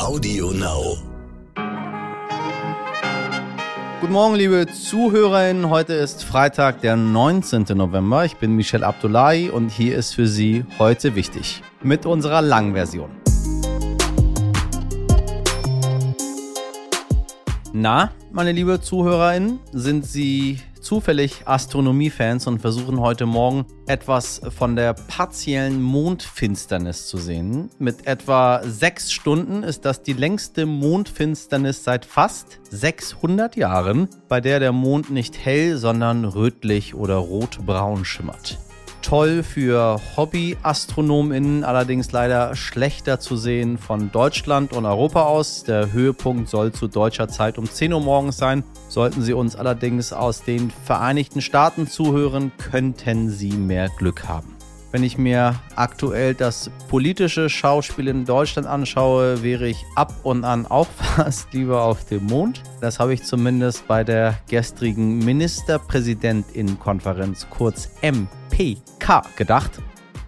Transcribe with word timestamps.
Audio 0.00 0.50
Now. 0.52 0.96
Guten 4.00 4.12
Morgen, 4.14 4.34
liebe 4.34 4.66
Zuhörerinnen. 4.66 5.68
Heute 5.68 5.92
ist 5.92 6.24
Freitag, 6.24 6.80
der 6.80 6.96
19. 6.96 7.66
November. 7.74 8.24
Ich 8.24 8.36
bin 8.36 8.56
Michel 8.56 8.82
Abdullahi 8.82 9.50
und 9.50 9.68
hier 9.68 9.98
ist 9.98 10.14
für 10.14 10.26
Sie 10.26 10.64
heute 10.78 11.14
wichtig 11.14 11.62
mit 11.82 12.06
unserer 12.06 12.40
langen 12.40 12.72
Version. 12.72 13.10
Na, 17.74 18.10
meine 18.32 18.52
liebe 18.52 18.80
Zuhörerinnen, 18.80 19.60
sind 19.72 20.06
Sie 20.06 20.60
zufällig 20.90 21.42
Astronomiefans 21.46 22.48
und 22.48 22.58
versuchen 22.58 22.98
heute 22.98 23.24
Morgen 23.24 23.64
etwas 23.86 24.40
von 24.58 24.74
der 24.74 24.92
partiellen 24.94 25.80
Mondfinsternis 25.80 27.06
zu 27.06 27.16
sehen. 27.16 27.70
Mit 27.78 28.08
etwa 28.08 28.60
sechs 28.64 29.12
Stunden 29.12 29.62
ist 29.62 29.84
das 29.84 30.02
die 30.02 30.14
längste 30.14 30.66
Mondfinsternis 30.66 31.84
seit 31.84 32.04
fast 32.04 32.58
600 32.70 33.54
Jahren, 33.54 34.08
bei 34.28 34.40
der 34.40 34.58
der 34.58 34.72
Mond 34.72 35.10
nicht 35.10 35.38
hell, 35.38 35.76
sondern 35.76 36.24
rötlich 36.24 36.96
oder 36.96 37.18
rotbraun 37.18 38.04
schimmert 38.04 38.58
toll 39.02 39.42
für 39.42 40.00
Hobby-AstronomInnen, 40.16 41.64
allerdings 41.64 42.12
leider 42.12 42.54
schlechter 42.54 43.20
zu 43.20 43.36
sehen 43.36 43.78
von 43.78 44.10
Deutschland 44.12 44.72
und 44.72 44.86
Europa 44.86 45.22
aus. 45.22 45.64
Der 45.64 45.92
Höhepunkt 45.92 46.48
soll 46.48 46.72
zu 46.72 46.88
deutscher 46.88 47.28
Zeit 47.28 47.58
um 47.58 47.68
10 47.68 47.92
Uhr 47.92 48.00
morgens 48.00 48.36
sein. 48.36 48.64
Sollten 48.88 49.22
Sie 49.22 49.32
uns 49.32 49.56
allerdings 49.56 50.12
aus 50.12 50.42
den 50.42 50.70
Vereinigten 50.70 51.40
Staaten 51.40 51.86
zuhören, 51.86 52.52
könnten 52.58 53.30
Sie 53.30 53.52
mehr 53.52 53.88
Glück 53.98 54.28
haben. 54.28 54.59
Wenn 54.92 55.04
ich 55.04 55.18
mir 55.18 55.54
aktuell 55.76 56.34
das 56.34 56.68
politische 56.88 57.48
Schauspiel 57.48 58.08
in 58.08 58.24
Deutschland 58.24 58.66
anschaue, 58.66 59.44
wäre 59.44 59.68
ich 59.68 59.84
ab 59.94 60.12
und 60.24 60.42
an 60.44 60.66
auch 60.66 60.88
fast 61.16 61.52
lieber 61.52 61.84
auf 61.84 62.04
dem 62.06 62.26
Mond. 62.26 62.64
Das 62.80 62.98
habe 62.98 63.14
ich 63.14 63.22
zumindest 63.22 63.86
bei 63.86 64.02
der 64.02 64.36
gestrigen 64.48 65.18
Ministerpräsidentinnenkonferenz 65.18 67.46
kurz 67.50 67.88
MPK 68.02 69.22
gedacht. 69.36 69.80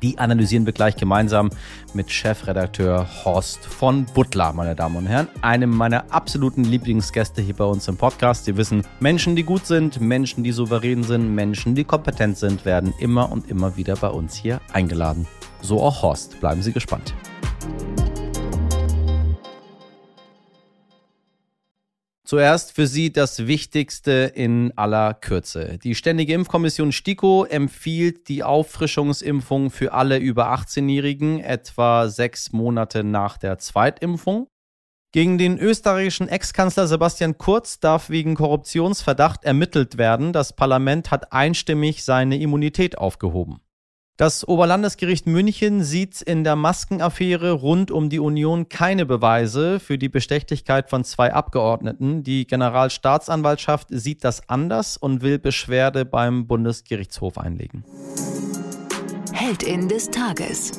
Die 0.03 0.19
analysieren 0.19 0.67
wir 0.67 0.72
gleich 0.72 0.97
gemeinsam 0.97 1.50
mit 1.95 2.11
Chefredakteur 2.11 3.06
Horst 3.25 3.64
von 3.64 4.05
Butler, 4.05 4.53
meine 4.53 4.75
Damen 4.75 4.97
und 4.97 5.06
Herren. 5.06 5.28
Einem 5.42 5.70
meiner 5.70 6.12
absoluten 6.12 6.64
Lieblingsgäste 6.64 7.41
hier 7.41 7.55
bei 7.55 7.64
uns 7.64 7.86
im 7.86 7.97
Podcast. 7.97 8.45
Sie 8.45 8.56
wissen, 8.56 8.83
Menschen, 8.98 9.36
die 9.36 9.45
gut 9.45 9.64
sind, 9.64 10.00
Menschen, 10.00 10.42
die 10.42 10.50
souverän 10.50 11.05
sind, 11.05 11.33
Menschen, 11.34 11.77
die 11.77 11.84
kompetent 11.84 12.36
sind, 12.36 12.64
werden 12.64 12.92
immer 12.98 13.30
und 13.30 13.48
immer 13.48 13.77
wieder 13.77 13.95
bei 13.95 14.08
uns 14.08 14.34
hier 14.34 14.61
eingeladen. 14.73 15.28
So 15.61 15.80
auch 15.80 16.03
Horst. 16.03 16.41
Bleiben 16.41 16.62
Sie 16.62 16.73
gespannt. 16.73 17.14
Zuerst 22.24 22.72
für 22.72 22.86
Sie 22.86 23.12
das 23.12 23.48
Wichtigste 23.48 24.30
in 24.34 24.72
aller 24.76 25.12
Kürze. 25.14 25.78
Die 25.82 25.96
Ständige 25.96 26.34
Impfkommission 26.34 26.92
STIKO 26.92 27.44
empfiehlt 27.44 28.28
die 28.28 28.44
Auffrischungsimpfung 28.44 29.70
für 29.70 29.92
alle 29.92 30.18
über 30.18 30.52
18-Jährigen 30.54 31.40
etwa 31.40 32.08
sechs 32.08 32.52
Monate 32.52 33.02
nach 33.02 33.38
der 33.38 33.58
Zweitimpfung. 33.58 34.46
Gegen 35.10 35.36
den 35.36 35.58
österreichischen 35.58 36.28
Ex-Kanzler 36.28 36.86
Sebastian 36.86 37.38
Kurz 37.38 37.80
darf 37.80 38.08
wegen 38.08 38.36
Korruptionsverdacht 38.36 39.44
ermittelt 39.44 39.98
werden. 39.98 40.32
Das 40.32 40.54
Parlament 40.54 41.10
hat 41.10 41.32
einstimmig 41.32 42.04
seine 42.04 42.38
Immunität 42.38 42.96
aufgehoben. 42.96 43.60
Das 44.18 44.46
Oberlandesgericht 44.46 45.27
München 45.27 45.82
sieht 45.82 46.20
in 46.20 46.44
der 46.44 46.55
Maskenaffäre 46.55 47.52
rund 47.52 47.91
um 47.91 48.10
die 48.10 48.20
Union 48.20 48.68
keine 48.68 49.06
Beweise 49.06 49.80
für 49.80 49.96
die 49.96 50.10
Bestechlichkeit 50.10 50.91
von 50.91 51.02
zwei 51.02 51.32
Abgeordneten. 51.32 52.22
Die 52.22 52.46
Generalstaatsanwaltschaft 52.46 53.88
sieht 53.90 54.22
das 54.22 54.50
anders 54.50 54.98
und 54.98 55.22
will 55.22 55.38
Beschwerde 55.38 56.05
beim 56.05 56.46
Bundesgerichtshof 56.46 57.39
einlegen. 57.39 57.84
Heldin 59.33 59.89
des 59.89 60.11
Tages. 60.11 60.73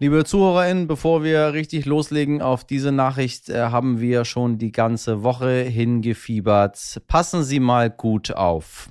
Liebe 0.00 0.24
ZuhörerInnen, 0.24 0.88
bevor 0.88 1.22
wir 1.22 1.52
richtig 1.52 1.86
loslegen 1.86 2.42
auf 2.42 2.64
diese 2.64 2.90
Nachricht, 2.90 3.48
äh, 3.48 3.70
haben 3.70 4.00
wir 4.00 4.24
schon 4.24 4.58
die 4.58 4.72
ganze 4.72 5.22
Woche 5.22 5.62
hingefiebert. 5.62 7.00
Passen 7.06 7.44
Sie 7.44 7.60
mal 7.60 7.90
gut 7.90 8.32
auf. 8.32 8.90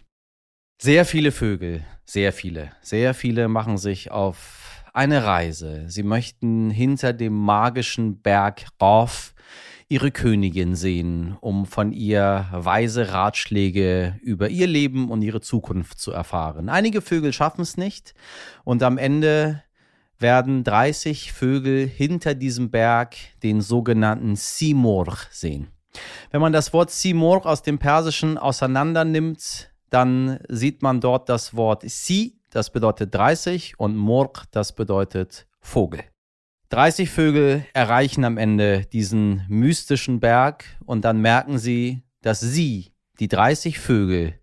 Sehr 0.82 1.06
viele 1.06 1.32
Vögel, 1.32 1.86
sehr 2.06 2.32
viele, 2.32 2.72
sehr 2.82 3.14
viele 3.14 3.48
machen 3.48 3.78
sich 3.78 4.12
auf 4.12 4.84
eine 4.94 5.26
Reise. 5.26 5.86
Sie 5.88 6.04
möchten 6.04 6.70
hinter 6.70 7.12
dem 7.12 7.34
magischen 7.34 8.22
Berg 8.22 8.68
Rauf 8.82 9.34
ihre 9.88 10.12
Königin 10.12 10.76
sehen, 10.76 11.38
um 11.42 11.66
von 11.66 11.92
ihr 11.92 12.48
weise 12.52 13.12
Ratschläge 13.12 14.20
über 14.22 14.50
ihr 14.50 14.68
Leben 14.68 15.10
und 15.10 15.22
ihre 15.22 15.42
Zukunft 15.42 16.00
zu 16.00 16.12
erfahren. 16.12 16.70
Einige 16.70 17.02
Vögel 17.02 17.34
schaffen 17.34 17.62
es 17.62 17.78
nicht 17.78 18.14
und 18.64 18.82
am 18.82 18.98
Ende 18.98 19.64
werden 20.18 20.64
30 20.64 21.34
Vögel 21.34 21.88
hinter 21.88 22.34
diesem 22.34 22.72
Berg 22.72 23.16
den 23.44 23.62
sogenannten 23.62 24.36
Simurg 24.36 25.28
sehen. 25.32 25.68
Wenn 26.32 26.42
man 26.42 26.54
das 26.54 26.74
Wort 26.74 26.90
Simurg 26.90 27.46
aus 27.46 27.62
dem 27.62 27.78
Persischen 27.78 28.38
auseinandernimmt, 28.38 29.72
dann 29.96 30.40
sieht 30.50 30.82
man 30.82 31.00
dort 31.00 31.30
das 31.30 31.56
Wort 31.56 31.84
Si, 31.90 32.38
das 32.52 32.70
bedeutet 32.70 33.16
30, 33.16 33.80
und 33.80 33.96
Murk, 33.96 34.44
das 34.52 34.76
bedeutet 34.76 35.48
Vogel. 35.62 36.02
30 36.70 37.10
Vögel 37.10 37.66
erreichen 37.74 38.26
am 38.26 38.38
Ende 38.38 38.86
diesen 38.92 39.46
mystischen 39.48 40.20
Berg 40.20 40.66
und 40.86 41.06
dann 41.06 41.22
merken 41.22 41.58
sie, 41.58 42.04
dass 42.22 42.42
sie, 42.42 42.92
die 43.20 43.30
30 43.30 43.80
Vögel, 43.80 44.34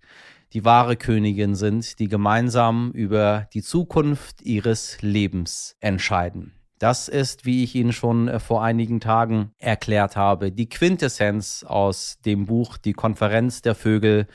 die 0.54 0.64
wahre 0.64 0.96
Königin 0.96 1.54
sind, 1.54 1.98
die 1.98 2.08
gemeinsam 2.08 2.90
über 2.92 3.46
die 3.52 3.62
Zukunft 3.62 4.40
ihres 4.40 5.02
Lebens 5.02 5.76
entscheiden. 5.80 6.52
Das 6.78 7.08
ist, 7.08 7.44
wie 7.44 7.62
ich 7.62 7.76
Ihnen 7.76 7.92
schon 7.92 8.26
äh, 8.26 8.40
vor 8.40 8.64
einigen 8.64 9.00
Tagen 9.00 9.52
erklärt 9.58 10.16
habe, 10.16 10.50
die 10.50 10.69
Quintessenz 10.69 11.62
aus 11.62 12.19
dem 12.24 12.46
Buch 12.46 12.76
Die 12.76 12.92
Konferenz 12.92 13.62
der 13.62 13.76
Vögel 13.76 14.26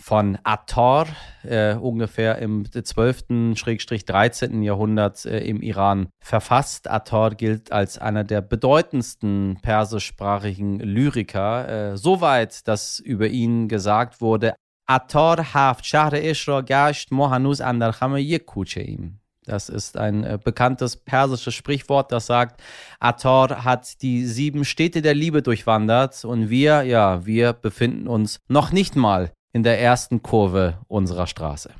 von 0.00 0.38
Attar, 0.44 1.06
äh, 1.42 1.74
ungefähr 1.74 2.38
im 2.38 2.64
12.-13. 2.64 4.62
Jahrhundert 4.62 5.24
äh, 5.26 5.40
im 5.40 5.60
Iran 5.60 6.08
verfasst. 6.20 6.88
Attar 6.90 7.34
gilt 7.34 7.72
als 7.72 7.98
einer 7.98 8.24
der 8.24 8.40
bedeutendsten 8.40 9.58
persischsprachigen 9.60 10.78
Lyriker, 10.80 11.92
äh, 11.92 11.96
soweit, 11.96 12.66
dass 12.68 12.98
über 12.98 13.28
ihn 13.28 13.68
gesagt 13.68 14.20
wurde, 14.20 14.54
Attar 14.86 15.52
haft 15.52 15.84
shahr 15.84 16.14
ish 16.14 16.48
ra 16.48 16.62
gasht 16.62 17.10
mo 17.10 17.28
hanuz 17.28 17.60
andar 17.60 17.92
khame 17.92 18.20
yek 18.20 18.46
kuche 18.46 19.12
das 19.48 19.68
ist 19.68 19.96
ein 19.96 20.24
äh, 20.24 20.38
bekanntes 20.42 20.96
persisches 20.96 21.54
Sprichwort, 21.54 22.12
das 22.12 22.26
sagt, 22.26 22.62
Ator 23.00 23.64
hat 23.64 24.02
die 24.02 24.26
sieben 24.26 24.64
Städte 24.64 25.02
der 25.02 25.14
Liebe 25.14 25.42
durchwandert 25.42 26.24
und 26.24 26.50
wir, 26.50 26.82
ja, 26.82 27.24
wir 27.24 27.54
befinden 27.54 28.06
uns 28.08 28.40
noch 28.48 28.72
nicht 28.72 28.94
mal 28.94 29.32
in 29.52 29.62
der 29.62 29.80
ersten 29.80 30.22
Kurve 30.22 30.78
unserer 30.88 31.26
Straße. 31.26 31.70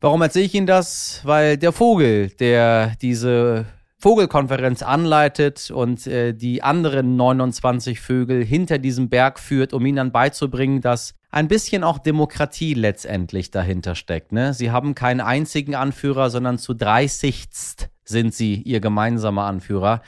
Warum 0.00 0.22
erzähle 0.22 0.44
ich 0.44 0.54
Ihnen 0.54 0.66
das? 0.66 1.20
Weil 1.24 1.56
der 1.56 1.72
Vogel, 1.72 2.28
der 2.28 2.94
diese 3.00 3.66
Vogelkonferenz 3.98 4.82
anleitet 4.82 5.70
und 5.70 6.06
äh, 6.06 6.34
die 6.34 6.62
anderen 6.62 7.16
29 7.16 8.00
Vögel 8.00 8.44
hinter 8.44 8.78
diesem 8.78 9.08
Berg 9.08 9.40
führt, 9.40 9.72
um 9.72 9.86
ihnen 9.86 9.96
dann 9.96 10.12
beizubringen, 10.12 10.82
dass 10.82 11.14
ein 11.30 11.48
bisschen 11.48 11.82
auch 11.82 11.98
Demokratie 11.98 12.74
letztendlich 12.74 13.50
dahinter 13.50 13.94
steckt. 13.94 14.32
Ne? 14.32 14.52
Sie 14.52 14.70
haben 14.70 14.94
keinen 14.94 15.20
einzigen 15.20 15.74
Anführer, 15.74 16.28
sondern 16.28 16.58
zu 16.58 16.74
30 16.74 17.46
sind 18.04 18.34
sie 18.34 18.62
ihr 18.62 18.80
gemeinsamer 18.80 19.44
Anführer. 19.44 20.02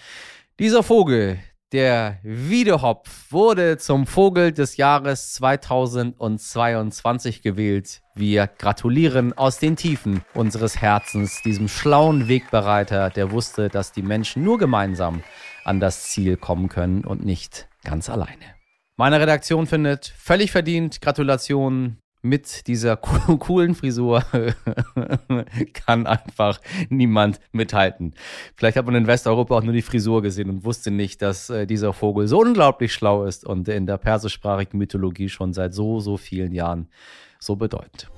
Dieser 0.58 0.82
Vogel, 0.82 1.38
der 1.72 2.18
Wiedehopf 2.22 3.08
wurde 3.30 3.78
zum 3.78 4.06
Vogel 4.06 4.52
des 4.52 4.76
Jahres 4.76 5.32
2022 5.34 7.42
gewählt. 7.42 8.02
Wir 8.14 8.46
gratulieren 8.46 9.36
aus 9.36 9.58
den 9.58 9.74
Tiefen 9.76 10.22
unseres 10.34 10.80
Herzens 10.80 11.42
diesem 11.42 11.66
schlauen 11.68 12.28
Wegbereiter, 12.28 13.10
der 13.10 13.32
wusste, 13.32 13.68
dass 13.68 13.92
die 13.92 14.00
Menschen 14.02 14.44
nur 14.44 14.56
gemeinsam 14.58 15.22
an 15.64 15.80
das 15.80 16.04
Ziel 16.04 16.38
kommen 16.38 16.68
können 16.68 17.04
und 17.04 17.24
nicht 17.24 17.68
ganz 17.84 18.08
alleine. 18.08 18.54
Meine 18.96 19.20
Redaktion 19.20 19.66
findet 19.66 20.06
völlig 20.06 20.50
verdient 20.50 21.00
Gratulationen 21.00 22.00
mit 22.22 22.66
dieser 22.66 22.96
coolen 22.96 23.74
Frisur 23.74 24.24
kann 25.86 26.06
einfach 26.06 26.60
niemand 26.88 27.40
mithalten. 27.52 28.14
Vielleicht 28.56 28.76
hat 28.76 28.86
man 28.86 28.94
in 28.94 29.06
Westeuropa 29.06 29.56
auch 29.56 29.62
nur 29.62 29.72
die 29.72 29.82
Frisur 29.82 30.22
gesehen 30.22 30.50
und 30.50 30.64
wusste 30.64 30.90
nicht, 30.90 31.22
dass 31.22 31.50
äh, 31.50 31.66
dieser 31.66 31.92
Vogel 31.92 32.26
so 32.28 32.40
unglaublich 32.40 32.92
schlau 32.92 33.24
ist 33.24 33.44
und 33.44 33.68
in 33.68 33.86
der 33.86 33.98
persischsprachigen 33.98 34.78
Mythologie 34.78 35.28
schon 35.28 35.52
seit 35.52 35.74
so, 35.74 36.00
so 36.00 36.16
vielen 36.16 36.52
Jahren 36.52 36.88
so 37.38 37.56
bedeutend. 37.56 38.10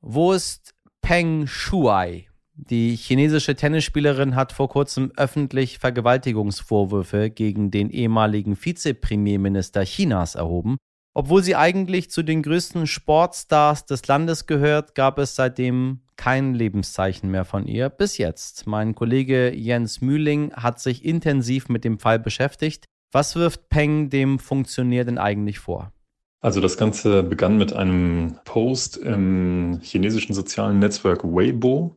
Wo 0.00 0.32
ist 0.32 0.74
Peng 1.00 1.46
Shuai? 1.46 2.28
Die 2.60 2.96
chinesische 2.96 3.54
Tennisspielerin 3.54 4.34
hat 4.34 4.52
vor 4.52 4.68
kurzem 4.68 5.12
öffentlich 5.16 5.78
Vergewaltigungsvorwürfe 5.78 7.30
gegen 7.30 7.70
den 7.70 7.88
ehemaligen 7.88 8.56
Vizepremierminister 8.60 9.84
Chinas 9.84 10.34
erhoben. 10.34 10.76
Obwohl 11.18 11.42
sie 11.42 11.56
eigentlich 11.56 12.12
zu 12.12 12.22
den 12.22 12.42
größten 12.42 12.86
Sportstars 12.86 13.86
des 13.86 14.06
Landes 14.06 14.46
gehört, 14.46 14.94
gab 14.94 15.18
es 15.18 15.34
seitdem 15.34 15.98
kein 16.14 16.54
Lebenszeichen 16.54 17.28
mehr 17.28 17.44
von 17.44 17.66
ihr 17.66 17.88
bis 17.88 18.18
jetzt. 18.18 18.68
Mein 18.68 18.94
Kollege 18.94 19.52
Jens 19.52 20.00
Mühling 20.00 20.52
hat 20.52 20.78
sich 20.78 21.04
intensiv 21.04 21.68
mit 21.68 21.82
dem 21.82 21.98
Fall 21.98 22.20
beschäftigt. 22.20 22.84
Was 23.10 23.34
wirft 23.34 23.68
Peng 23.68 24.10
dem 24.10 24.38
Funktionär 24.38 25.04
denn 25.04 25.18
eigentlich 25.18 25.58
vor? 25.58 25.92
Also 26.38 26.60
das 26.60 26.76
Ganze 26.76 27.24
begann 27.24 27.58
mit 27.58 27.72
einem 27.72 28.38
Post 28.44 28.96
im 28.96 29.80
chinesischen 29.82 30.34
sozialen 30.34 30.78
Netzwerk 30.78 31.24
Weibo, 31.24 31.96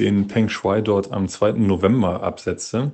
den 0.00 0.26
Peng 0.26 0.48
Shui 0.48 0.82
dort 0.82 1.12
am 1.12 1.28
2. 1.28 1.52
November 1.52 2.24
absetzte. 2.24 2.90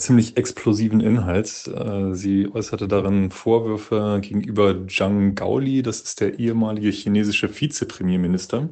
Ziemlich 0.00 0.36
explosiven 0.36 1.00
Inhalt. 1.00 1.66
Äh, 1.66 2.14
sie 2.14 2.48
äußerte 2.48 2.86
darin 2.86 3.32
Vorwürfe 3.32 4.20
gegenüber 4.22 4.86
Zhang 4.86 5.34
Gaoli, 5.34 5.82
das 5.82 6.02
ist 6.02 6.20
der 6.20 6.38
ehemalige 6.38 6.90
chinesische 6.90 7.48
Vizepremierminister. 7.60 8.68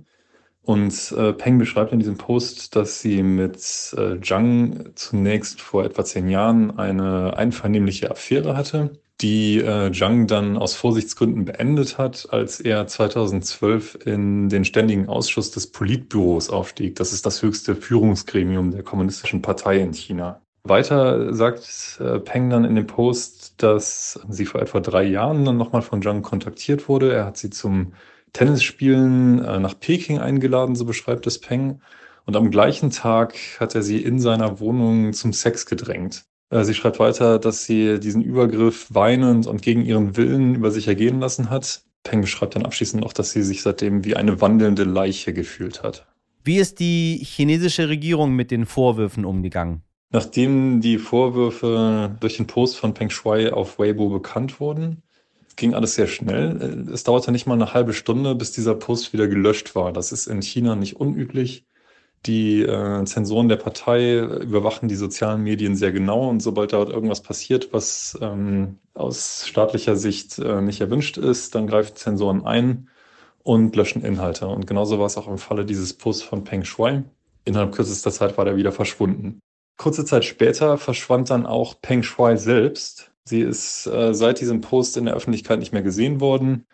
Und 0.62 1.12
äh, 1.18 1.32
Peng 1.32 1.58
beschreibt 1.58 1.92
in 1.92 1.98
diesem 1.98 2.16
Post, 2.16 2.76
dass 2.76 3.00
sie 3.00 3.24
mit 3.24 3.56
äh, 3.96 4.20
Zhang 4.20 4.90
zunächst 4.94 5.60
vor 5.60 5.84
etwa 5.84 6.04
zehn 6.04 6.28
Jahren 6.28 6.78
eine 6.78 7.36
einvernehmliche 7.36 8.10
Affäre 8.10 8.56
hatte 8.56 8.92
die 9.22 9.64
Zhang 9.94 10.26
dann 10.26 10.58
aus 10.58 10.74
Vorsichtsgründen 10.74 11.46
beendet 11.46 11.96
hat, 11.96 12.28
als 12.32 12.60
er 12.60 12.86
2012 12.86 14.00
in 14.04 14.50
den 14.50 14.66
Ständigen 14.66 15.08
Ausschuss 15.08 15.50
des 15.50 15.68
Politbüros 15.68 16.50
aufstieg. 16.50 16.96
Das 16.96 17.14
ist 17.14 17.24
das 17.24 17.40
höchste 17.40 17.76
Führungsgremium 17.76 18.72
der 18.72 18.82
Kommunistischen 18.82 19.40
Partei 19.40 19.80
in 19.80 19.94
China. 19.94 20.42
Weiter 20.68 21.34
sagt 21.34 21.98
äh, 22.00 22.18
Peng 22.18 22.50
dann 22.50 22.64
in 22.64 22.74
dem 22.74 22.86
Post, 22.86 23.54
dass 23.62 24.20
sie 24.28 24.46
vor 24.46 24.60
etwa 24.60 24.80
drei 24.80 25.04
Jahren 25.04 25.44
dann 25.44 25.56
nochmal 25.56 25.82
von 25.82 26.02
Zhang 26.02 26.22
kontaktiert 26.22 26.88
wurde. 26.88 27.12
Er 27.12 27.26
hat 27.26 27.36
sie 27.36 27.50
zum 27.50 27.92
Tennisspielen 28.32 29.44
äh, 29.44 29.58
nach 29.58 29.78
Peking 29.78 30.18
eingeladen, 30.18 30.76
so 30.76 30.84
beschreibt 30.84 31.26
es 31.26 31.40
Peng. 31.40 31.80
Und 32.26 32.36
am 32.36 32.50
gleichen 32.50 32.90
Tag 32.90 33.34
hat 33.60 33.74
er 33.74 33.82
sie 33.82 34.02
in 34.02 34.18
seiner 34.18 34.60
Wohnung 34.60 35.12
zum 35.12 35.32
Sex 35.32 35.66
gedrängt. 35.66 36.24
Äh, 36.50 36.64
sie 36.64 36.74
schreibt 36.74 36.98
weiter, 36.98 37.38
dass 37.38 37.64
sie 37.64 37.98
diesen 38.00 38.22
Übergriff 38.22 38.88
weinend 38.90 39.46
und 39.46 39.62
gegen 39.62 39.84
ihren 39.84 40.16
Willen 40.16 40.54
über 40.54 40.70
sich 40.70 40.88
ergehen 40.88 41.20
lassen 41.20 41.50
hat. 41.50 41.82
Peng 42.02 42.20
beschreibt 42.20 42.54
dann 42.54 42.64
abschließend 42.64 43.02
noch, 43.02 43.12
dass 43.12 43.32
sie 43.32 43.42
sich 43.42 43.62
seitdem 43.62 44.04
wie 44.04 44.16
eine 44.16 44.40
wandelnde 44.40 44.84
Leiche 44.84 45.32
gefühlt 45.32 45.82
hat. 45.82 46.06
Wie 46.44 46.58
ist 46.58 46.78
die 46.78 47.18
chinesische 47.24 47.88
Regierung 47.88 48.34
mit 48.34 48.52
den 48.52 48.66
Vorwürfen 48.66 49.24
umgegangen? 49.24 49.82
Nachdem 50.10 50.80
die 50.80 50.98
Vorwürfe 50.98 52.16
durch 52.20 52.36
den 52.36 52.46
Post 52.46 52.78
von 52.78 52.94
Peng 52.94 53.10
Shui 53.10 53.50
auf 53.50 53.78
Weibo 53.78 54.08
bekannt 54.08 54.60
wurden, 54.60 55.02
ging 55.56 55.74
alles 55.74 55.94
sehr 55.94 56.06
schnell. 56.06 56.86
Es 56.92 57.04
dauerte 57.04 57.32
nicht 57.32 57.46
mal 57.46 57.54
eine 57.54 57.74
halbe 57.74 57.92
Stunde, 57.92 58.34
bis 58.34 58.52
dieser 58.52 58.74
Post 58.74 59.12
wieder 59.12 59.26
gelöscht 59.26 59.74
war. 59.74 59.92
Das 59.92 60.12
ist 60.12 60.26
in 60.26 60.42
China 60.42 60.76
nicht 60.76 60.96
unüblich. 60.96 61.66
Die 62.26 62.62
äh, 62.62 63.04
Zensoren 63.04 63.48
der 63.48 63.56
Partei 63.56 64.18
überwachen 64.18 64.88
die 64.88 64.96
sozialen 64.96 65.42
Medien 65.42 65.76
sehr 65.76 65.92
genau 65.92 66.28
und 66.28 66.40
sobald 66.40 66.72
dort 66.72 66.90
irgendwas 66.90 67.22
passiert, 67.22 67.72
was 67.72 68.18
ähm, 68.20 68.78
aus 68.94 69.46
staatlicher 69.46 69.96
Sicht 69.96 70.38
äh, 70.38 70.60
nicht 70.60 70.80
erwünscht 70.80 71.18
ist, 71.18 71.54
dann 71.54 71.66
greifen 71.66 71.94
Zensoren 71.96 72.44
ein 72.44 72.88
und 73.44 73.76
löschen 73.76 74.02
Inhalte. 74.04 74.48
Und 74.48 74.66
genauso 74.66 74.98
war 74.98 75.06
es 75.06 75.16
auch 75.16 75.28
im 75.28 75.38
Falle 75.38 75.64
dieses 75.64 75.94
Posts 75.94 76.22
von 76.24 76.44
Peng 76.44 76.64
Shui. 76.64 77.04
Innerhalb 77.44 77.72
kürzester 77.72 78.10
Zeit 78.10 78.36
war 78.38 78.44
der 78.44 78.56
wieder 78.56 78.72
verschwunden. 78.72 79.40
Kurze 79.76 80.04
Zeit 80.04 80.24
später 80.24 80.78
verschwand 80.78 81.30
dann 81.30 81.46
auch 81.46 81.80
Peng 81.80 82.02
Shui 82.02 82.36
selbst. 82.38 83.10
Sie 83.24 83.40
ist 83.40 83.86
äh, 83.86 84.14
seit 84.14 84.40
diesem 84.40 84.60
Post 84.60 84.96
in 84.96 85.06
der 85.06 85.14
Öffentlichkeit 85.14 85.58
nicht 85.58 85.72
mehr 85.72 85.82
gesehen 85.82 86.20
worden. 86.20 86.66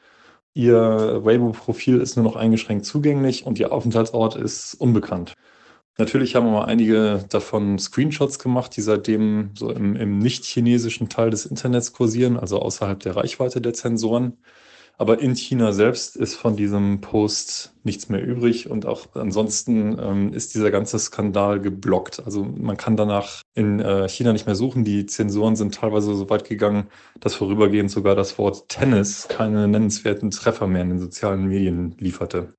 Ihr 0.55 1.25
Weibo-Profil 1.25 2.01
ist 2.01 2.17
nur 2.17 2.25
noch 2.25 2.37
eingeschränkt 2.37 2.85
zugänglich 2.85 3.47
und 3.47 3.59
ihr 3.59 3.73
Aufenthaltsort 3.73 4.37
ist 4.37 4.75
unbekannt. 4.75 5.35
Natürlich 5.99 6.35
haben 6.35 6.53
wir 6.53 6.67
einige 6.67 7.25
davon 7.29 7.79
Screenshots 7.79 8.39
gemacht, 8.39 8.77
die 8.77 8.81
seitdem 8.83 9.51
so 9.57 9.71
im, 9.71 9.97
im 9.97 10.19
nicht-chinesischen 10.19 11.09
Teil 11.09 11.31
des 11.31 11.47
Internets 11.47 11.93
kursieren, 11.93 12.39
also 12.39 12.61
außerhalb 12.61 13.01
der 13.01 13.17
Reichweite 13.17 13.61
der 13.61 13.75
Zensoren. 13.75 14.39
Aber 15.03 15.19
in 15.21 15.35
China 15.35 15.73
selbst 15.73 16.15
ist 16.15 16.37
von 16.37 16.55
diesem 16.55 17.01
Post 17.01 17.75
nichts 17.83 18.09
mehr 18.09 18.25
übrig 18.25 18.71
und 18.71 18.87
auch 18.87 19.09
ansonsten 19.15 19.99
ähm, 19.99 20.33
ist 20.33 20.55
dieser 20.55 20.71
ganze 20.71 20.97
Skandal 20.97 21.59
geblockt. 21.59 22.23
Also 22.25 22.45
man 22.45 22.77
kann 22.77 22.97
danach 22.97 23.43
in 23.53 23.81
äh, 23.81 24.09
China 24.09 24.33
nicht 24.33 24.47
mehr 24.47 24.55
suchen. 24.55 24.85
Die 24.85 25.05
Zensoren 25.07 25.57
sind 25.57 25.75
teilweise 25.75 26.15
so 26.15 26.31
weit 26.31 26.49
gegangen, 26.49 26.87
dass 27.19 27.35
vorübergehend 27.35 27.91
sogar 27.91 28.15
das 28.15 28.39
Wort 28.39 28.69
Tennis 28.69 29.27
keine 29.27 29.67
nennenswerten 29.67 30.31
Treffer 30.31 30.69
mehr 30.69 30.83
in 30.83 30.91
den 30.91 31.01
sozialen 31.01 31.49
Medien 31.49 31.97
lieferte. 31.99 32.55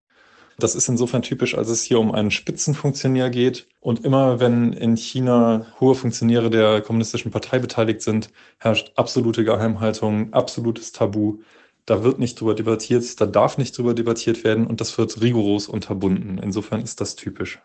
Das 0.59 0.75
ist 0.75 0.89
insofern 0.89 1.21
typisch, 1.21 1.57
als 1.57 1.69
es 1.69 1.81
hier 1.81 1.97
um 1.97 2.11
einen 2.11 2.29
Spitzenfunktionär 2.29 3.29
geht. 3.29 3.69
Und 3.79 4.03
immer 4.03 4.41
wenn 4.41 4.73
in 4.73 4.97
China 4.97 5.65
hohe 5.79 5.95
Funktionäre 5.95 6.49
der 6.49 6.81
kommunistischen 6.81 7.31
Partei 7.31 7.59
beteiligt 7.59 8.01
sind, 8.01 8.31
herrscht 8.59 8.91
absolute 8.97 9.45
Geheimhaltung, 9.45 10.33
absolutes 10.33 10.91
Tabu. 10.91 11.37
Da 11.85 12.03
wird 12.03 12.19
nicht 12.19 12.39
drüber 12.39 12.55
debattiert, 12.55 13.19
da 13.19 13.25
darf 13.25 13.57
nicht 13.57 13.77
drüber 13.77 13.93
debattiert 13.93 14.43
werden 14.43 14.67
und 14.67 14.79
das 14.79 14.97
wird 14.97 15.21
rigoros 15.21 15.67
unterbunden. 15.67 16.37
Insofern 16.37 16.81
ist 16.81 17.01
das 17.01 17.15
typisch. 17.15 17.61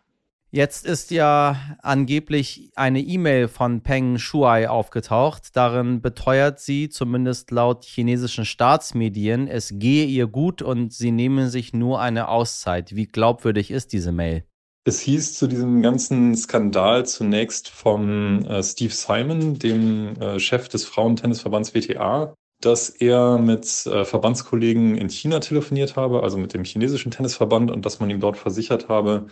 Jetzt 0.51 0.87
ist 0.87 1.11
ja 1.11 1.77
angeblich 1.83 2.71
eine 2.75 3.01
E-Mail 3.01 3.49
von 3.49 3.83
Peng 3.83 4.17
Shuai 4.17 4.67
aufgetaucht. 4.71 5.55
Darin 5.55 6.01
beteuert 6.01 6.59
sie, 6.59 6.89
zumindest 6.89 7.51
laut 7.51 7.85
chinesischen 7.85 8.47
Staatsmedien, 8.47 9.47
es 9.47 9.75
gehe 9.75 10.07
ihr 10.07 10.27
gut 10.27 10.63
und 10.63 10.95
sie 10.95 11.11
nehmen 11.11 11.51
sich 11.51 11.75
nur 11.75 12.01
eine 12.01 12.29
Auszeit. 12.29 12.97
Wie 12.97 13.07
glaubwürdig 13.07 13.71
ist 13.71 13.93
diese 13.93 14.11
Mail? 14.11 14.45
Es 14.85 15.01
hieß 15.01 15.35
zu 15.35 15.49
diesem 15.49 15.83
ganzen 15.83 16.35
Skandal 16.35 17.05
zunächst 17.05 17.69
von 17.69 18.47
äh, 18.47 18.63
Steve 18.63 18.95
Simon, 18.95 19.59
dem 19.59 20.17
äh, 20.19 20.41
Chef 20.41 20.71
des 20.71 20.87
Frauentennisverbands 20.87 21.75
WTA, 21.75 22.35
dass 22.61 22.91
er 22.91 23.39
mit 23.39 23.87
äh, 23.87 24.05
Verbandskollegen 24.05 24.97
in 24.97 25.09
China 25.09 25.41
telefoniert 25.41 25.97
habe, 25.97 26.23
also 26.23 26.39
mit 26.39 26.55
dem 26.55 26.65
chinesischen 26.65 27.11
Tennisverband, 27.11 27.71
und 27.71 27.87
dass 27.87 28.01
man 28.01 28.11
ihm 28.11 28.21
dort 28.21 28.37
versichert 28.37 28.89
habe, 28.89 29.27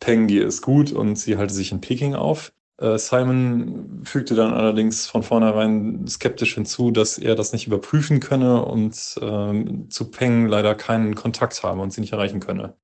Peng 0.00 0.26
geht 0.26 0.44
es 0.44 0.62
gut 0.62 0.92
und 0.92 1.16
sie 1.16 1.36
halte 1.38 1.54
sich 1.54 1.72
in 1.72 1.80
Peking 1.80 2.14
auf. 2.14 2.52
Äh, 2.78 2.98
Simon 2.98 4.02
fügte 4.04 4.34
dann 4.34 4.52
allerdings 4.52 5.06
von 5.06 5.22
vornherein 5.22 6.06
skeptisch 6.06 6.54
hinzu, 6.54 6.90
dass 6.90 7.18
er 7.18 7.34
das 7.34 7.52
nicht 7.52 7.66
überprüfen 7.66 8.20
könne 8.20 8.64
und 8.64 9.16
ähm, 9.22 9.88
zu 9.90 10.10
Peng 10.10 10.46
leider 10.46 10.74
keinen 10.74 11.14
Kontakt 11.14 11.62
habe 11.62 11.80
und 11.80 11.92
sie 11.92 12.02
nicht 12.02 12.12
erreichen 12.12 12.40
könne. 12.40 12.74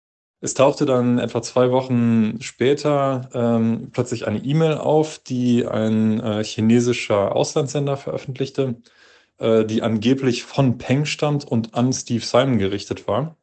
Es 0.41 0.55
tauchte 0.55 0.87
dann 0.87 1.19
etwa 1.19 1.41
zwei 1.43 1.71
Wochen 1.71 2.39
später 2.41 3.29
ähm, 3.33 3.91
plötzlich 3.93 4.27
eine 4.27 4.39
E-Mail 4.39 4.75
auf, 4.75 5.19
die 5.21 5.67
ein 5.67 6.19
äh, 6.21 6.43
chinesischer 6.43 7.37
Auslandssender 7.37 7.97
veröffentlichte 7.97 8.77
äh, 9.39 9.65
die 9.65 9.83
angeblich 9.83 10.45
von 10.45 10.79
Peng 10.79 11.05
stammt 11.05 11.45
und 11.45 11.75
an 11.75 11.93
Steve 11.93 12.25
Simon 12.25 12.59
gerichtet 12.59 13.07
war. 13.09 13.37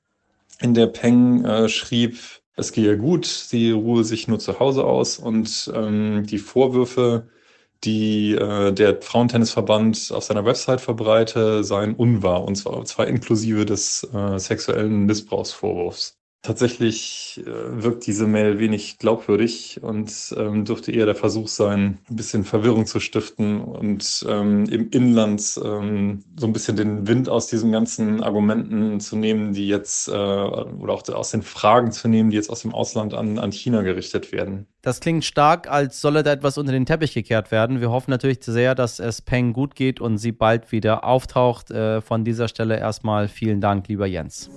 In 0.61 0.73
der 0.73 0.87
Peng 0.87 1.45
äh, 1.45 1.69
schrieb, 1.69 2.17
es 2.55 2.73
gehe 2.73 2.97
gut, 2.97 3.25
sie 3.25 3.71
ruhe 3.71 4.03
sich 4.03 4.27
nur 4.27 4.39
zu 4.39 4.59
Hause 4.59 4.83
aus 4.83 5.17
und 5.17 5.71
ähm, 5.73 6.25
die 6.25 6.39
Vorwürfe, 6.39 7.29
die 7.85 8.33
äh, 8.33 8.73
der 8.73 9.01
Frauentennisverband 9.01 10.11
auf 10.13 10.23
seiner 10.25 10.45
Website 10.45 10.81
verbreite, 10.81 11.63
seien 11.63 11.95
unwahr 11.95 12.43
und 12.43 12.55
zwar, 12.55 12.83
zwar 12.85 13.07
inklusive 13.07 13.65
des 13.65 14.03
äh, 14.13 14.37
sexuellen 14.37 15.05
Missbrauchsvorwurfs. 15.05 16.18
Tatsächlich 16.41 17.41
äh, 17.45 17.83
wirkt 17.83 18.07
diese 18.07 18.25
Mail 18.25 18.59
wenig 18.59 18.97
glaubwürdig 18.97 19.81
und 19.81 20.33
ähm, 20.37 20.63
dürfte 20.63 20.93
eher 20.93 21.05
der 21.05 21.15
Versuch 21.15 21.49
sein, 21.49 21.97
ein 22.09 22.15
bisschen 22.15 22.45
Verwirrung 22.45 22.85
zu 22.85 23.01
stiften 23.01 23.59
und 23.59 24.25
ähm, 24.27 24.63
im 24.69 24.89
Inland 24.89 25.59
ähm, 25.61 26.23
so 26.37 26.47
ein 26.47 26.53
bisschen 26.53 26.77
den 26.77 27.07
Wind 27.07 27.27
aus 27.27 27.47
diesen 27.47 27.73
ganzen 27.73 28.23
Argumenten 28.23 29.01
zu 29.01 29.17
nehmen, 29.17 29.51
die 29.51 29.67
jetzt 29.67 30.07
äh, 30.07 30.11
oder 30.11 30.93
auch 30.93 31.03
aus 31.09 31.31
den 31.31 31.41
Fragen 31.41 31.91
zu 31.91 32.07
nehmen, 32.07 32.29
die 32.29 32.37
jetzt 32.37 32.49
aus 32.49 32.61
dem 32.61 32.73
Ausland 32.73 33.13
an, 33.13 33.37
an 33.37 33.51
China 33.51 33.81
gerichtet 33.81 34.31
werden. 34.31 34.65
Das 34.81 35.01
klingt 35.01 35.25
stark, 35.25 35.69
als 35.69 35.99
solle 35.99 36.23
da 36.23 36.31
etwas 36.31 36.57
unter 36.57 36.71
den 36.71 36.85
Teppich 36.85 37.13
gekehrt 37.13 37.51
werden. 37.51 37.81
Wir 37.81 37.91
hoffen 37.91 38.11
natürlich 38.11 38.39
sehr, 38.41 38.75
dass 38.75 38.99
es 38.99 39.21
Peng 39.21 39.51
gut 39.51 39.75
geht 39.75 39.99
und 39.99 40.17
sie 40.17 40.31
bald 40.31 40.71
wieder 40.71 41.03
auftaucht. 41.03 41.69
Äh, 41.69 41.99
von 41.99 42.23
dieser 42.23 42.47
Stelle 42.47 42.79
erstmal 42.79 43.27
vielen 43.27 43.59
Dank, 43.59 43.89
lieber 43.89 44.07
Jens. 44.07 44.49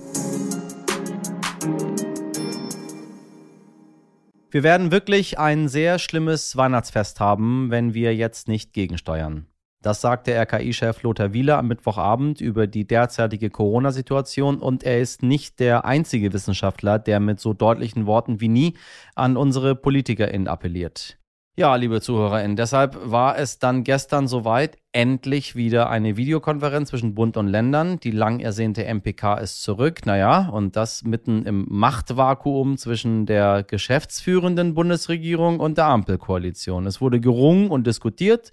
Wir 4.52 4.62
werden 4.62 4.92
wirklich 4.92 5.38
ein 5.38 5.66
sehr 5.66 5.98
schlimmes 5.98 6.58
Weihnachtsfest 6.58 7.20
haben, 7.20 7.70
wenn 7.70 7.94
wir 7.94 8.14
jetzt 8.14 8.48
nicht 8.48 8.74
gegensteuern. 8.74 9.46
Das 9.80 10.02
sagte 10.02 10.34
RKI-Chef 10.34 11.02
Lothar 11.02 11.32
Wieler 11.32 11.56
am 11.56 11.68
Mittwochabend 11.68 12.42
über 12.42 12.66
die 12.66 12.86
derzeitige 12.86 13.48
Corona-Situation 13.48 14.58
und 14.58 14.84
er 14.84 15.00
ist 15.00 15.22
nicht 15.22 15.58
der 15.58 15.86
einzige 15.86 16.34
Wissenschaftler, 16.34 16.98
der 16.98 17.18
mit 17.18 17.40
so 17.40 17.54
deutlichen 17.54 18.04
Worten 18.04 18.42
wie 18.42 18.48
nie 18.48 18.74
an 19.14 19.38
unsere 19.38 19.74
PolitikerInnen 19.74 20.48
appelliert. 20.48 21.18
Ja, 21.54 21.76
liebe 21.76 22.00
ZuhörerInnen, 22.00 22.56
deshalb 22.56 22.96
war 23.04 23.36
es 23.36 23.58
dann 23.58 23.84
gestern 23.84 24.26
soweit 24.26 24.78
endlich 24.90 25.54
wieder 25.54 25.90
eine 25.90 26.16
Videokonferenz 26.16 26.88
zwischen 26.88 27.14
Bund 27.14 27.36
und 27.36 27.46
Ländern. 27.46 28.00
Die 28.00 28.10
lang 28.10 28.40
ersehnte 28.40 28.86
MPK 28.86 29.34
ist 29.34 29.62
zurück. 29.62 30.06
Naja, 30.06 30.48
und 30.48 30.76
das 30.76 31.04
mitten 31.04 31.44
im 31.44 31.66
Machtvakuum 31.68 32.78
zwischen 32.78 33.26
der 33.26 33.64
geschäftsführenden 33.64 34.72
Bundesregierung 34.72 35.60
und 35.60 35.76
der 35.76 35.88
Ampelkoalition. 35.88 36.86
Es 36.86 37.02
wurde 37.02 37.20
gerungen 37.20 37.68
und 37.68 37.86
diskutiert, 37.86 38.50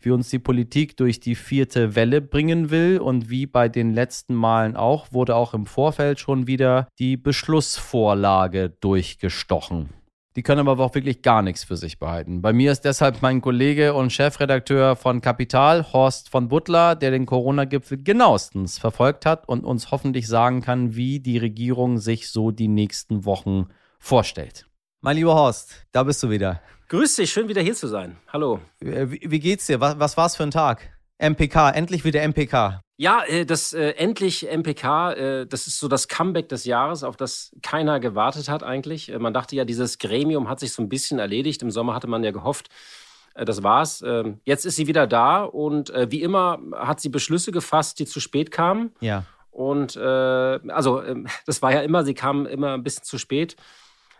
wie 0.00 0.10
uns 0.10 0.30
die 0.30 0.38
Politik 0.38 0.96
durch 0.96 1.20
die 1.20 1.34
vierte 1.34 1.96
Welle 1.96 2.22
bringen 2.22 2.70
will. 2.70 2.98
Und 2.98 3.28
wie 3.28 3.44
bei 3.44 3.68
den 3.68 3.92
letzten 3.92 4.34
Malen 4.34 4.74
auch, 4.74 5.12
wurde 5.12 5.36
auch 5.36 5.52
im 5.52 5.66
Vorfeld 5.66 6.18
schon 6.18 6.46
wieder 6.46 6.88
die 6.98 7.18
Beschlussvorlage 7.18 8.70
durchgestochen. 8.70 9.97
Die 10.38 10.44
können 10.44 10.68
aber 10.68 10.84
auch 10.84 10.94
wirklich 10.94 11.22
gar 11.22 11.42
nichts 11.42 11.64
für 11.64 11.76
sich 11.76 11.98
behalten. 11.98 12.42
Bei 12.42 12.52
mir 12.52 12.70
ist 12.70 12.82
deshalb 12.82 13.22
mein 13.22 13.40
Kollege 13.40 13.92
und 13.94 14.12
Chefredakteur 14.12 14.94
von 14.94 15.20
Kapital, 15.20 15.92
Horst 15.92 16.28
von 16.28 16.46
Butler, 16.46 16.94
der 16.94 17.10
den 17.10 17.26
Corona-Gipfel 17.26 18.00
genauestens 18.04 18.78
verfolgt 18.78 19.26
hat 19.26 19.48
und 19.48 19.64
uns 19.64 19.90
hoffentlich 19.90 20.28
sagen 20.28 20.62
kann, 20.62 20.94
wie 20.94 21.18
die 21.18 21.38
Regierung 21.38 21.98
sich 21.98 22.30
so 22.30 22.52
die 22.52 22.68
nächsten 22.68 23.24
Wochen 23.24 23.66
vorstellt. 23.98 24.66
Mein 25.00 25.16
lieber 25.16 25.34
Horst, 25.34 25.84
da 25.90 26.04
bist 26.04 26.22
du 26.22 26.30
wieder. 26.30 26.62
Grüß 26.86 27.16
dich, 27.16 27.32
schön 27.32 27.48
wieder 27.48 27.62
hier 27.62 27.74
zu 27.74 27.88
sein. 27.88 28.16
Hallo. 28.28 28.60
Wie, 28.78 29.20
wie 29.20 29.40
geht's 29.40 29.66
dir? 29.66 29.80
Was, 29.80 29.98
was 29.98 30.16
war's 30.16 30.36
für 30.36 30.44
ein 30.44 30.52
Tag? 30.52 30.88
MPK, 31.18 31.70
endlich 31.70 32.04
wieder 32.04 32.22
MPK. 32.22 32.80
Ja, 33.00 33.22
äh, 33.22 33.46
das 33.46 33.72
äh, 33.74 33.90
endlich 33.90 34.48
MPK, 34.50 35.12
äh, 35.12 35.46
das 35.46 35.68
ist 35.68 35.78
so 35.78 35.86
das 35.86 36.08
Comeback 36.08 36.48
des 36.48 36.64
Jahres, 36.64 37.04
auf 37.04 37.16
das 37.16 37.52
keiner 37.62 38.00
gewartet 38.00 38.48
hat 38.48 38.64
eigentlich. 38.64 39.12
Äh, 39.12 39.20
man 39.20 39.32
dachte 39.32 39.54
ja, 39.54 39.64
dieses 39.64 39.98
Gremium 39.98 40.48
hat 40.48 40.58
sich 40.58 40.72
so 40.72 40.82
ein 40.82 40.88
bisschen 40.88 41.20
erledigt. 41.20 41.62
Im 41.62 41.70
Sommer 41.70 41.94
hatte 41.94 42.08
man 42.08 42.24
ja 42.24 42.32
gehofft, 42.32 42.70
äh, 43.34 43.44
das 43.44 43.62
war's. 43.62 44.02
Ähm, 44.04 44.40
jetzt 44.44 44.66
ist 44.66 44.74
sie 44.74 44.88
wieder 44.88 45.06
da 45.06 45.44
und 45.44 45.90
äh, 45.90 46.10
wie 46.10 46.22
immer 46.22 46.58
hat 46.74 47.00
sie 47.00 47.08
Beschlüsse 47.08 47.52
gefasst, 47.52 48.00
die 48.00 48.04
zu 48.04 48.18
spät 48.18 48.50
kamen. 48.50 48.90
Ja. 49.00 49.24
Und 49.52 49.96
also 49.96 51.02
ähm, 51.02 51.26
das 51.46 51.62
war 51.62 51.72
ja 51.72 51.80
immer, 51.80 52.04
sie 52.04 52.14
kam 52.14 52.46
immer 52.46 52.74
ein 52.74 52.82
bisschen 52.82 53.04
zu 53.04 53.16
spät. 53.16 53.54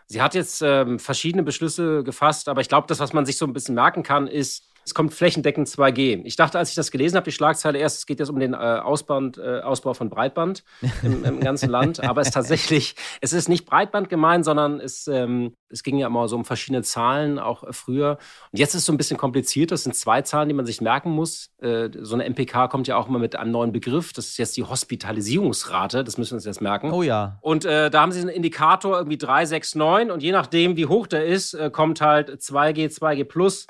Sie 0.07 0.21
hat 0.21 0.35
jetzt 0.35 0.61
ähm, 0.61 0.99
verschiedene 0.99 1.43
Beschlüsse 1.43 2.03
gefasst, 2.03 2.49
aber 2.49 2.61
ich 2.61 2.69
glaube, 2.69 2.87
das, 2.87 2.99
was 2.99 3.13
man 3.13 3.25
sich 3.25 3.37
so 3.37 3.45
ein 3.45 3.53
bisschen 3.53 3.75
merken 3.75 4.03
kann, 4.03 4.27
ist, 4.27 4.63
es 4.89 4.95
kommt 4.95 5.13
flächendeckend 5.13 5.67
2G. 5.67 6.21
Ich 6.25 6.35
dachte, 6.35 6.57
als 6.57 6.69
ich 6.69 6.75
das 6.75 6.89
gelesen 6.89 7.15
habe, 7.15 7.25
die 7.25 7.31
Schlagzeile 7.31 7.77
erst, 7.77 7.99
es 7.99 8.05
geht 8.07 8.19
jetzt 8.19 8.29
um 8.29 8.39
den 8.39 8.53
äh, 8.53 8.57
Ausband, 8.57 9.37
äh, 9.37 9.59
Ausbau 9.59 9.93
von 9.93 10.09
Breitband 10.09 10.63
im, 11.03 11.23
im, 11.23 11.39
ganzen 11.41 11.69
Land. 11.69 12.03
Aber 12.03 12.21
es 12.21 12.29
ist 12.29 12.33
tatsächlich, 12.33 12.95
es 13.21 13.31
ist 13.31 13.49
nicht 13.49 13.67
Breitband 13.67 14.09
gemeint, 14.09 14.45
sondern 14.45 14.79
es, 14.79 15.07
ähm, 15.07 15.55
es 15.69 15.83
ging 15.83 15.99
ja 15.99 16.07
immer 16.07 16.27
so 16.27 16.35
um 16.37 16.43
verschiedene 16.43 16.81
Zahlen, 16.81 17.37
auch 17.37 17.63
früher. 17.69 18.17
Und 18.51 18.57
jetzt 18.57 18.73
ist 18.73 18.81
es 18.81 18.85
so 18.85 18.91
ein 18.91 18.97
bisschen 18.97 19.17
kompliziert. 19.17 19.71
Das 19.71 19.83
sind 19.83 19.95
zwei 19.95 20.23
Zahlen, 20.23 20.49
die 20.49 20.55
man 20.55 20.65
sich 20.65 20.81
merken 20.81 21.11
muss. 21.11 21.51
Äh, 21.61 21.89
so 21.99 22.15
eine 22.15 22.27
MPK 22.27 22.67
kommt 22.67 22.87
ja 22.87 22.97
auch 22.97 23.07
immer 23.07 23.19
mit 23.19 23.35
einem 23.35 23.51
neuen 23.51 23.71
Begriff. 23.71 24.11
Das 24.11 24.25
ist 24.25 24.37
jetzt 24.37 24.57
die 24.57 24.63
Hospitalisierungsrate. 24.63 26.03
Das 26.03 26.17
müssen 26.17 26.31
wir 26.31 26.37
uns 26.37 26.45
jetzt 26.45 26.61
merken. 26.61 26.91
Oh 26.91 27.03
ja. 27.03 27.37
Und 27.41 27.65
äh, 27.65 27.91
da 27.91 28.01
haben 28.01 28.11
sie 28.11 28.21
einen 28.21 28.29
Indikator 28.29 28.97
irgendwie 28.97 29.19
369 29.19 30.11
und 30.11 30.23
je 30.23 30.31
nachdem, 30.31 30.77
wie 30.77 30.87
hoch 30.87 31.05
der 31.05 31.27
ist, 31.27 31.53
äh, 31.53 31.69
kommt 31.69 32.01
halt 32.01 32.29
2G, 32.29 32.89
2G 32.89 33.23
plus 33.25 33.67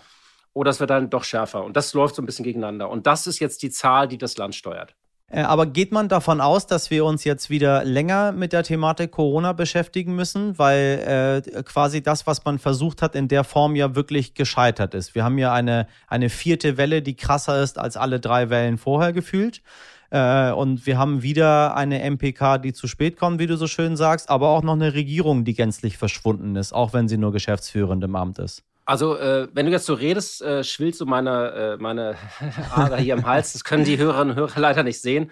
oder 0.54 0.72
es 0.72 0.80
wird 0.80 0.90
dann 0.90 1.10
doch 1.10 1.24
schärfer. 1.24 1.64
Und 1.64 1.76
das 1.78 1.94
läuft 1.94 2.16
so 2.16 2.22
ein 2.22 2.26
bisschen 2.26 2.44
gegeneinander. 2.44 2.90
Und 2.90 3.08
das 3.08 3.28
ist 3.28 3.40
jetzt 3.40 3.62
die 3.64 3.70
Zahl, 3.70 4.08
die 4.08 4.18
das 4.18 4.38
Land 4.38 4.56
steuert. 4.56 4.96
Äh, 5.32 5.42
aber 5.42 5.68
geht 5.68 5.92
man 5.92 6.10
davon 6.10 6.42
aus, 6.42 6.66
dass 6.68 6.90
wir 6.90 7.06
uns 7.06 7.24
jetzt 7.24 7.50
wieder 7.50 7.84
länger 7.84 8.32
mit 8.32 8.52
der 8.52 8.64
Thematik 8.64 9.12
Corona 9.12 9.54
beschäftigen 9.54 10.16
müssen, 10.16 10.58
weil 10.58 11.44
äh, 11.46 11.64
quasi 11.64 12.02
das, 12.02 12.26
was 12.26 12.44
man 12.46 12.58
versucht 12.58 13.02
hat, 13.02 13.16
in 13.16 13.28
der 13.28 13.44
Form 13.44 13.76
ja 13.76 13.96
wirklich 13.96 14.34
gescheitert 14.34 14.96
ist? 14.96 15.16
Wir 15.16 15.24
haben 15.24 15.38
ja 15.38 15.54
eine, 15.54 15.88
eine 16.08 16.30
vierte 16.30 16.78
Welle, 16.78 17.02
die 17.02 17.16
krasser 17.16 17.62
ist 17.62 17.78
als 17.78 17.96
alle 17.96 18.20
drei 18.20 18.50
Wellen 18.50 18.78
vorher 18.78 19.14
gefühlt. 19.14 19.62
Äh, 20.10 20.52
und 20.52 20.88
wir 20.88 20.98
haben 20.98 21.22
wieder 21.22 21.76
eine 21.76 22.00
MPK, 22.10 22.58
die 22.58 22.74
zu 22.74 22.88
spät 22.88 23.18
kommt, 23.18 23.40
wie 23.40 23.48
du 23.48 23.56
so 23.56 23.68
schön 23.68 23.96
sagst, 23.96 24.30
aber 24.30 24.50
auch 24.50 24.64
noch 24.64 24.74
eine 24.74 24.96
Regierung, 24.96 25.46
die 25.46 25.54
gänzlich 25.54 25.98
verschwunden 25.98 26.56
ist, 26.56 26.74
auch 26.74 26.94
wenn 26.94 27.08
sie 27.08 27.18
nur 27.18 27.32
geschäftsführend 27.32 28.04
im 28.04 28.16
Amt 28.16 28.40
ist. 28.40 28.64
Also, 28.90 29.18
äh, 29.20 29.48
wenn 29.54 29.68
du 29.68 29.72
jetzt 29.72 29.86
so 29.86 29.94
redest, 29.94 30.42
äh, 30.42 30.64
schwillt 30.64 30.96
so 30.96 31.06
meine, 31.06 31.52
äh, 31.52 31.78
meine 31.78 32.16
Ader 32.76 32.98
hier 32.98 33.14
im 33.14 33.28
Hals. 33.28 33.54
Das 33.54 33.64
können 33.64 33.84
die 33.84 34.00
Hörerinnen 34.00 34.32
und 34.32 34.36
Hörer 34.36 34.60
leider 34.60 34.82
nicht 34.82 35.00
sehen. 35.00 35.30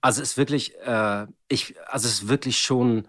Also, 0.00 0.22
ist 0.22 0.36
wirklich, 0.36 0.74
äh, 0.84 1.26
ich, 1.46 1.76
also, 1.86 2.08
ist 2.08 2.28
wirklich 2.28 2.58
schon 2.58 3.06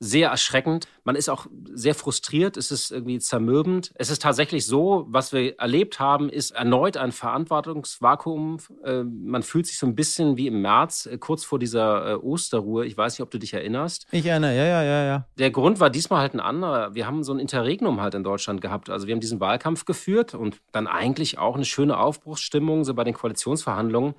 sehr 0.00 0.30
erschreckend. 0.30 0.86
Man 1.04 1.16
ist 1.16 1.28
auch 1.28 1.46
sehr 1.72 1.94
frustriert, 1.94 2.56
es 2.56 2.70
ist 2.70 2.92
irgendwie 2.92 3.18
zermürbend. 3.18 3.92
Es 3.94 4.10
ist 4.10 4.22
tatsächlich 4.22 4.66
so, 4.66 5.06
was 5.08 5.32
wir 5.32 5.58
erlebt 5.58 5.98
haben, 5.98 6.28
ist 6.28 6.52
erneut 6.52 6.96
ein 6.96 7.12
Verantwortungsvakuum. 7.12 8.58
Äh, 8.84 9.02
man 9.02 9.42
fühlt 9.42 9.66
sich 9.66 9.78
so 9.78 9.86
ein 9.86 9.94
bisschen 9.94 10.36
wie 10.36 10.46
im 10.46 10.62
März, 10.62 11.06
äh, 11.06 11.18
kurz 11.18 11.44
vor 11.44 11.58
dieser 11.58 12.12
äh, 12.12 12.14
Osterruhe. 12.14 12.86
Ich 12.86 12.96
weiß 12.96 13.14
nicht, 13.14 13.22
ob 13.22 13.30
du 13.30 13.38
dich 13.38 13.54
erinnerst. 13.54 14.06
Ich 14.12 14.26
erinnere, 14.26 14.56
ja, 14.56 14.64
ja, 14.64 14.82
ja, 14.82 15.04
ja. 15.04 15.26
Der 15.38 15.50
Grund 15.50 15.80
war 15.80 15.90
diesmal 15.90 16.20
halt 16.20 16.34
ein 16.34 16.40
anderer. 16.40 16.94
Wir 16.94 17.06
haben 17.06 17.24
so 17.24 17.32
ein 17.32 17.38
Interregnum 17.40 18.00
halt 18.00 18.14
in 18.14 18.22
Deutschland 18.22 18.60
gehabt. 18.60 18.90
Also 18.90 19.06
wir 19.06 19.14
haben 19.14 19.20
diesen 19.20 19.40
Wahlkampf 19.40 19.84
geführt 19.84 20.34
und 20.34 20.60
dann 20.72 20.86
eigentlich 20.86 21.38
auch 21.38 21.56
eine 21.56 21.64
schöne 21.64 21.98
Aufbruchsstimmung 21.98 22.84
so 22.84 22.94
bei 22.94 23.04
den 23.04 23.14
Koalitionsverhandlungen. 23.14 24.14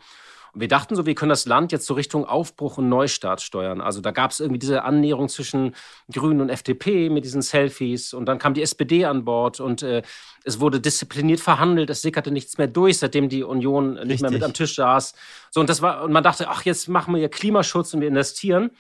Und 0.53 0.61
wir 0.61 0.67
dachten 0.67 0.95
so, 0.95 1.05
wir 1.05 1.15
können 1.15 1.29
das 1.29 1.45
Land 1.45 1.71
jetzt 1.71 1.85
so 1.85 1.93
Richtung 1.93 2.25
Aufbruch 2.25 2.77
und 2.77 2.89
Neustart 2.89 3.41
steuern. 3.41 3.81
Also 3.81 4.01
da 4.01 4.11
gab 4.11 4.31
es 4.31 4.39
irgendwie 4.39 4.59
diese 4.59 4.83
Annäherung 4.83 5.29
zwischen 5.29 5.75
Grünen 6.11 6.41
und 6.41 6.49
FDP 6.49 7.09
mit 7.09 7.25
diesen 7.25 7.41
Selfies 7.41 8.13
und 8.13 8.25
dann 8.25 8.39
kam 8.39 8.53
die 8.53 8.61
SPD 8.61 9.05
an 9.05 9.25
Bord 9.25 9.59
und 9.59 9.83
äh, 9.83 10.01
es 10.43 10.59
wurde 10.59 10.79
diszipliniert 10.79 11.39
verhandelt, 11.39 11.89
es 11.89 12.01
sickerte 12.01 12.31
nichts 12.31 12.57
mehr 12.57 12.67
durch, 12.67 12.97
seitdem 12.97 13.29
die 13.29 13.43
Union 13.43 13.91
Richtig. 13.91 14.07
nicht 14.07 14.21
mehr 14.21 14.31
mit 14.31 14.43
am 14.43 14.53
Tisch 14.53 14.75
saß. 14.75 15.13
So 15.51 15.59
und 15.59 15.69
das 15.69 15.81
war 15.81 16.03
und 16.03 16.11
man 16.11 16.23
dachte, 16.23 16.47
ach 16.49 16.63
jetzt 16.65 16.87
machen 16.87 17.13
wir 17.13 17.21
ja 17.21 17.27
Klimaschutz 17.27 17.93
und 17.93 18.01
wir 18.01 18.07
investieren. 18.07 18.71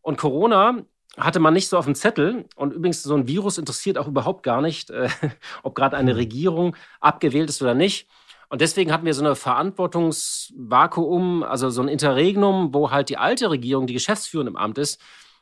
Und 0.00 0.16
Corona 0.16 0.82
hatte 1.18 1.40
man 1.40 1.54
nicht 1.54 1.68
so 1.68 1.76
auf 1.76 1.84
dem 1.84 1.94
Zettel. 1.94 2.46
Und 2.56 2.72
übrigens, 2.72 3.02
so 3.02 3.14
ein 3.14 3.26
Virus 3.26 3.58
interessiert 3.58 3.98
auch 3.98 4.06
überhaupt 4.06 4.42
gar 4.42 4.60
nicht, 4.60 4.90
äh, 4.90 5.08
ob 5.62 5.74
gerade 5.74 5.96
eine 5.96 6.12
hm. 6.12 6.18
Regierung 6.18 6.76
abgewählt 7.00 7.50
ist 7.50 7.60
oder 7.62 7.74
nicht. 7.74 8.08
Und 8.50 8.62
deswegen 8.62 8.92
hatten 8.92 9.04
wir 9.04 9.14
so 9.14 9.24
eine 9.24 9.36
Verantwortungsvakuum, 9.36 11.42
also 11.42 11.70
so 11.70 11.82
ein 11.82 11.88
Interregnum, 11.88 12.72
wo 12.72 12.90
halt 12.90 13.10
die 13.10 13.18
alte 13.18 13.50
Regierung, 13.50 13.86
die 13.86 13.92
geschäftsführend 13.92 14.48
im 14.48 14.56
Amt 14.56 14.78
ist, 14.78 14.98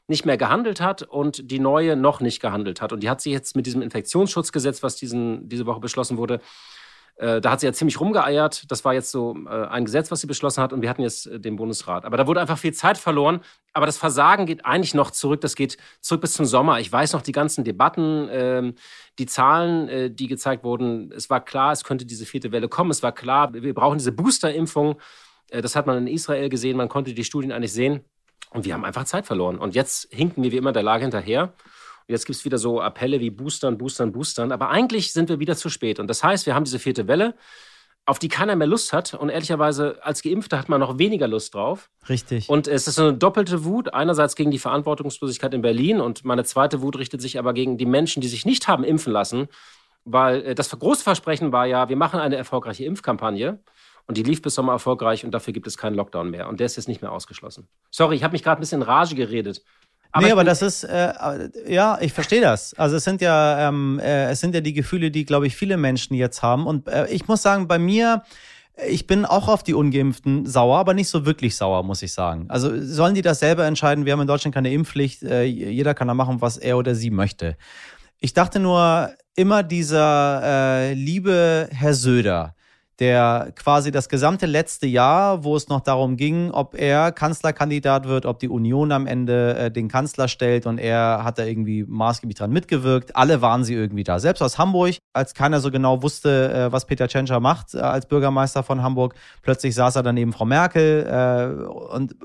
nicht 0.08 0.26
mehr 0.26 0.36
gehandelt 0.36 0.80
hat 0.80 1.02
und 1.02 1.50
die 1.50 1.58
neue 1.58 1.96
noch 1.96 2.20
nicht 2.20 2.40
gehandelt 2.40 2.80
hat. 2.80 2.92
Und 2.92 3.02
die 3.02 3.10
hat 3.10 3.20
sich 3.20 3.32
jetzt 3.32 3.56
mit 3.56 3.66
diesem 3.66 3.82
Infektionsschutzgesetz, 3.82 4.82
was 4.82 4.96
diesen, 4.96 5.48
diese 5.48 5.66
Woche 5.66 5.80
beschlossen 5.80 6.16
wurde, 6.16 6.40
äh, 7.16 7.40
da 7.40 7.52
hat 7.52 7.60
sie 7.60 7.66
ja 7.66 7.72
ziemlich 7.72 7.98
rumgeeiert. 7.98 8.70
Das 8.70 8.84
war 8.84 8.92
jetzt 8.92 9.10
so 9.10 9.34
äh, 9.46 9.66
ein 9.66 9.86
Gesetz, 9.86 10.10
was 10.10 10.20
sie 10.20 10.26
beschlossen 10.26 10.62
hat 10.62 10.72
und 10.72 10.82
wir 10.82 10.90
hatten 10.90 11.02
jetzt 11.02 11.26
äh, 11.26 11.40
den 11.40 11.56
Bundesrat. 11.56 12.04
Aber 12.04 12.18
da 12.18 12.26
wurde 12.26 12.40
einfach 12.40 12.58
viel 12.58 12.74
Zeit 12.74 12.98
verloren. 12.98 13.40
Aber 13.72 13.86
das 13.86 13.96
Versagen 13.96 14.44
geht 14.44 14.66
eigentlich 14.66 14.94
noch 14.94 15.10
zurück. 15.10 15.40
Das 15.40 15.56
geht 15.56 15.78
zurück 16.00 16.20
bis 16.20 16.34
zum 16.34 16.44
Sommer. 16.44 16.78
Ich 16.80 16.92
weiß 16.92 17.14
noch 17.14 17.22
die 17.22 17.32
ganzen 17.32 17.64
Debatten, 17.64 18.28
ähm, 18.30 18.74
die 19.18 19.26
Zahlen, 19.26 19.88
äh, 19.88 20.10
die 20.10 20.26
gezeigt 20.26 20.62
wurden. 20.62 21.10
Es 21.12 21.30
war 21.30 21.42
klar, 21.42 21.72
es 21.72 21.84
könnte 21.84 22.04
diese 22.04 22.26
vierte 22.26 22.52
Welle 22.52 22.68
kommen. 22.68 22.90
Es 22.90 23.02
war 23.02 23.12
klar, 23.12 23.54
wir 23.54 23.74
brauchen 23.74 23.96
diese 23.96 24.12
Boosterimpfung. 24.12 24.96
Äh, 25.48 25.62
das 25.62 25.74
hat 25.74 25.86
man 25.86 25.96
in 25.96 26.06
Israel 26.08 26.50
gesehen. 26.50 26.76
Man 26.76 26.90
konnte 26.90 27.14
die 27.14 27.24
Studien 27.24 27.50
eigentlich 27.50 27.72
sehen. 27.72 28.04
Und 28.50 28.66
wir 28.66 28.74
haben 28.74 28.84
einfach 28.84 29.04
Zeit 29.04 29.26
verloren. 29.26 29.58
Und 29.58 29.74
jetzt 29.74 30.12
hinken 30.12 30.42
wir 30.42 30.52
wie 30.52 30.56
immer 30.58 30.72
der 30.72 30.82
Lage 30.82 31.02
hinterher. 31.02 31.52
Jetzt 32.08 32.26
gibt 32.26 32.38
es 32.38 32.44
wieder 32.44 32.58
so 32.58 32.80
Appelle 32.80 33.20
wie 33.20 33.30
Boostern, 33.30 33.78
Boostern, 33.78 34.12
Boostern. 34.12 34.52
Aber 34.52 34.70
eigentlich 34.70 35.12
sind 35.12 35.28
wir 35.28 35.40
wieder 35.40 35.56
zu 35.56 35.68
spät. 35.68 35.98
Und 35.98 36.08
das 36.08 36.22
heißt, 36.22 36.46
wir 36.46 36.54
haben 36.54 36.64
diese 36.64 36.78
vierte 36.78 37.08
Welle, 37.08 37.34
auf 38.04 38.20
die 38.20 38.28
keiner 38.28 38.54
mehr 38.54 38.68
Lust 38.68 38.92
hat. 38.92 39.14
Und 39.14 39.28
ehrlicherweise, 39.28 39.98
als 40.02 40.22
Geimpfter 40.22 40.58
hat 40.58 40.68
man 40.68 40.78
noch 40.78 40.98
weniger 40.98 41.26
Lust 41.26 41.54
drauf. 41.54 41.90
Richtig. 42.08 42.48
Und 42.48 42.68
es 42.68 42.86
ist 42.86 42.94
so 42.94 43.02
eine 43.02 43.14
doppelte 43.14 43.64
Wut. 43.64 43.92
Einerseits 43.92 44.36
gegen 44.36 44.52
die 44.52 44.60
Verantwortungslosigkeit 44.60 45.52
in 45.52 45.62
Berlin. 45.62 46.00
Und 46.00 46.24
meine 46.24 46.44
zweite 46.44 46.80
Wut 46.80 46.96
richtet 46.96 47.20
sich 47.20 47.38
aber 47.38 47.52
gegen 47.52 47.76
die 47.76 47.86
Menschen, 47.86 48.20
die 48.20 48.28
sich 48.28 48.46
nicht 48.46 48.68
haben 48.68 48.84
impfen 48.84 49.12
lassen. 49.12 49.48
Weil 50.04 50.42
äh, 50.44 50.54
das 50.54 50.70
große 50.70 51.02
Versprechen 51.02 51.50
war 51.50 51.66
ja, 51.66 51.88
wir 51.88 51.96
machen 51.96 52.20
eine 52.20 52.36
erfolgreiche 52.36 52.84
Impfkampagne. 52.84 53.58
Und 54.06 54.16
die 54.16 54.22
lief 54.22 54.40
bis 54.40 54.54
Sommer 54.54 54.72
erfolgreich 54.72 55.24
und 55.24 55.32
dafür 55.32 55.52
gibt 55.52 55.66
es 55.66 55.76
keinen 55.76 55.96
Lockdown 55.96 56.30
mehr. 56.30 56.48
Und 56.48 56.60
der 56.60 56.66
ist 56.66 56.76
jetzt 56.76 56.86
nicht 56.86 57.02
mehr 57.02 57.10
ausgeschlossen. 57.10 57.66
Sorry, 57.90 58.14
ich 58.14 58.22
habe 58.22 58.32
mich 58.32 58.44
gerade 58.44 58.60
ein 58.60 58.60
bisschen 58.60 58.82
in 58.82 58.86
Rage 58.86 59.16
geredet. 59.16 59.64
Aber 60.16 60.26
nee, 60.26 60.32
aber 60.32 60.44
das 60.44 60.62
ist, 60.62 60.84
äh, 60.84 61.12
ja, 61.68 61.98
ich 62.00 62.12
verstehe 62.12 62.40
das. 62.40 62.72
Also 62.74 62.96
es 62.96 63.04
sind 63.04 63.20
ja, 63.20 63.68
ähm, 63.68 63.98
äh, 63.98 64.30
es 64.30 64.40
sind 64.40 64.54
ja 64.54 64.62
die 64.62 64.72
Gefühle, 64.72 65.10
die, 65.10 65.26
glaube 65.26 65.46
ich, 65.46 65.54
viele 65.54 65.76
Menschen 65.76 66.14
jetzt 66.14 66.42
haben. 66.42 66.66
Und 66.66 66.88
äh, 66.88 67.06
ich 67.08 67.28
muss 67.28 67.42
sagen, 67.42 67.68
bei 67.68 67.78
mir, 67.78 68.22
ich 68.88 69.06
bin 69.06 69.26
auch 69.26 69.48
auf 69.48 69.62
die 69.62 69.74
Ungeimpften 69.74 70.46
sauer, 70.46 70.78
aber 70.78 70.94
nicht 70.94 71.10
so 71.10 71.26
wirklich 71.26 71.54
sauer, 71.54 71.82
muss 71.82 72.00
ich 72.00 72.14
sagen. 72.14 72.46
Also 72.48 72.82
sollen 72.82 73.14
die 73.14 73.20
das 73.20 73.40
selber 73.40 73.66
entscheiden? 73.66 74.06
Wir 74.06 74.14
haben 74.14 74.22
in 74.22 74.26
Deutschland 74.26 74.54
keine 74.54 74.72
Impfpflicht. 74.72 75.22
Äh, 75.22 75.44
jeder 75.44 75.92
kann 75.92 76.08
da 76.08 76.14
machen, 76.14 76.40
was 76.40 76.56
er 76.56 76.78
oder 76.78 76.94
sie 76.94 77.10
möchte. 77.10 77.58
Ich 78.18 78.32
dachte 78.32 78.58
nur, 78.58 79.10
immer 79.34 79.62
dieser 79.62 80.40
äh, 80.42 80.94
liebe 80.94 81.68
Herr 81.70 81.92
Söder, 81.92 82.55
der 82.98 83.52
quasi 83.54 83.90
das 83.90 84.08
gesamte 84.08 84.46
letzte 84.46 84.86
Jahr, 84.86 85.44
wo 85.44 85.54
es 85.54 85.68
noch 85.68 85.80
darum 85.80 86.16
ging, 86.16 86.50
ob 86.50 86.74
er 86.74 87.12
Kanzlerkandidat 87.12 88.08
wird, 88.08 88.24
ob 88.24 88.38
die 88.38 88.48
Union 88.48 88.90
am 88.90 89.06
Ende 89.06 89.56
äh, 89.56 89.70
den 89.70 89.88
Kanzler 89.88 90.28
stellt 90.28 90.66
und 90.66 90.78
er 90.78 91.22
hat 91.22 91.38
da 91.38 91.44
irgendwie 91.44 91.84
maßgeblich 91.86 92.38
dran 92.38 92.52
mitgewirkt. 92.52 93.14
Alle 93.14 93.42
waren 93.42 93.64
sie 93.64 93.74
irgendwie 93.74 94.04
da. 94.04 94.18
Selbst 94.18 94.40
aus 94.40 94.58
Hamburg, 94.58 94.96
als 95.12 95.34
keiner 95.34 95.60
so 95.60 95.70
genau 95.70 96.02
wusste, 96.02 96.52
äh, 96.52 96.72
was 96.72 96.86
Peter 96.86 97.06
Tschentscher 97.06 97.40
macht 97.40 97.74
äh, 97.74 97.80
als 97.80 98.06
Bürgermeister 98.06 98.62
von 98.62 98.82
Hamburg, 98.82 99.14
plötzlich 99.42 99.74
saß 99.74 99.96
er 99.96 100.02
daneben 100.02 100.32
Frau 100.32 100.46
Merkel 100.46 101.06
äh, 101.06 101.92
und 101.94 102.16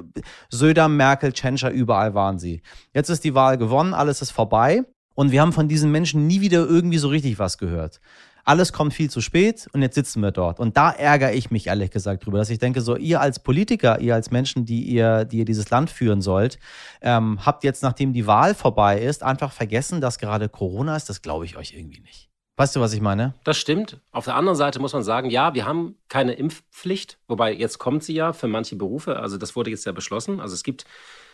Söder, 0.50 0.88
Merkel, 0.88 1.34
Tschentscher, 1.34 1.72
überall 1.72 2.14
waren 2.14 2.40
sie. 2.40 2.62
Jetzt 2.94 3.10
ist 3.10 3.26
die 3.26 3.36
Wahl 3.36 3.58
gewonnen, 3.58 3.94
alles 3.94 4.22
ist 4.22 4.32
vorbei. 4.32 4.84
Und 5.14 5.34
wir 5.34 5.42
haben 5.42 5.52
von 5.52 5.68
diesen 5.68 5.92
Menschen 5.92 6.26
nie 6.26 6.40
wieder 6.40 6.60
irgendwie 6.60 6.98
so 6.98 7.10
richtig 7.10 7.38
was 7.38 7.58
gehört 7.58 8.00
alles 8.44 8.74
kommt 8.74 8.94
viel 8.94 9.10
zu 9.10 9.22
spät 9.22 9.68
und 9.74 9.82
jetzt 9.82 9.96
sitzen 9.96 10.22
wir 10.22 10.32
dort. 10.32 10.60
Und 10.60 10.78
da 10.78 10.92
ärgere 10.92 11.34
ich 11.34 11.52
mich 11.52 11.68
ehrlich 11.68 11.92
gesagt 11.92 12.26
drüber, 12.26 12.38
dass 12.38 12.50
ich 12.50 12.60
denke, 12.60 12.82
so 12.82 12.96
ihr 12.96 13.22
als 13.22 13.40
Politiker, 13.40 14.00
ihr 14.00 14.16
als 14.16 14.32
Menschen, 14.32 14.66
die 14.66 14.84
ihr, 14.84 15.26
die 15.26 15.40
ihr 15.40 15.46
dieses 15.46 15.70
Land 15.70 15.90
führen 15.90 16.22
sollt, 16.22 16.60
ähm, 17.02 17.46
habt 17.46 17.64
jetzt, 17.64 17.84
nachdem 17.84 18.14
die 18.14 18.28
Wahl 18.28 18.56
vorbei 18.56 19.00
ist, 19.00 19.24
einfach 19.24 19.52
vergessen, 19.52 20.02
dass 20.02 20.20
gerade 20.20 20.50
Corona 20.50 20.96
ist. 20.96 21.10
Das 21.10 21.22
glaube 21.22 21.46
ich 21.46 21.58
euch 21.58 21.74
irgendwie 21.74 22.02
nicht. 22.02 22.32
Weißt 22.58 22.76
du, 22.76 22.80
was 22.80 22.94
ich 22.94 23.02
meine? 23.02 23.34
Das 23.44 23.58
stimmt. 23.58 24.00
Auf 24.12 24.26
der 24.26 24.36
anderen 24.36 24.58
Seite 24.58 24.80
muss 24.80 24.94
man 24.94 25.04
sagen, 25.04 25.30
ja, 25.30 25.54
wir 25.56 25.66
haben 25.66 25.96
keine 26.10 26.34
Impfpflicht, 26.34 27.18
wobei 27.28 27.54
jetzt 27.54 27.80
kommt 27.80 28.04
sie 28.04 28.14
ja 28.14 28.34
für 28.34 28.48
manche 28.48 28.76
Berufe. 28.76 29.20
Also 29.20 29.38
das 29.38 29.56
wurde 29.56 29.72
jetzt 29.72 29.86
ja 29.86 29.94
beschlossen. 29.94 30.40
Also 30.40 30.54
es 30.54 30.64
gibt 30.64 30.86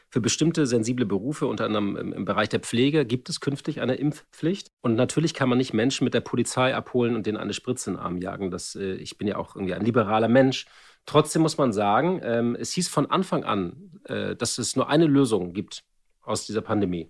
für 0.10 0.22
bestimmte 0.22 0.66
sensible 0.66 1.06
Berufe, 1.06 1.48
unter 1.48 1.66
anderem 1.66 1.96
im, 1.98 2.26
Bereich 2.26 2.50
der 2.50 2.62
Pflege, 2.62 3.06
gibt 3.06 3.30
es 3.30 3.42
künftig 3.42 3.82
eine 3.82 3.96
Impfpflicht. 3.96 4.72
Und 4.82 4.96
natürlich 4.96 5.34
kann 5.34 5.50
man 5.50 5.58
nicht 5.58 5.74
Menschen 5.74 6.06
mit 6.06 6.14
der 6.14 6.22
Polizei 6.22 6.74
abholen 6.74 7.16
und 7.16 7.26
denen 7.26 7.38
eine 7.38 7.54
Spritze 7.54 7.90
in 7.90 7.96
den 7.98 8.04
Arm 8.04 8.18
jagen. 8.18 8.50
Das, 8.50 8.76
äh, 8.76 8.94
ich 8.96 9.18
bin 9.18 9.28
ja 9.28 9.38
auch 9.38 9.56
irgendwie 9.56 9.74
ein 9.74 9.84
liberaler 9.84 10.30
Mensch. 10.30 10.66
Trotzdem 11.06 11.42
muss 11.42 11.58
man 11.58 11.74
sagen, 11.74 12.22
ähm, 12.24 12.56
es 12.60 12.72
hieß 12.74 12.88
von 12.90 13.06
Anfang 13.08 13.44
an, 13.44 13.92
äh, 14.06 14.36
dass 14.36 14.58
es 14.58 14.76
nur 14.76 14.90
eine 14.90 15.06
Lösung 15.06 15.54
gibt 15.54 15.84
aus 16.22 16.46
dieser 16.46 16.62
Pandemie. 16.62 17.10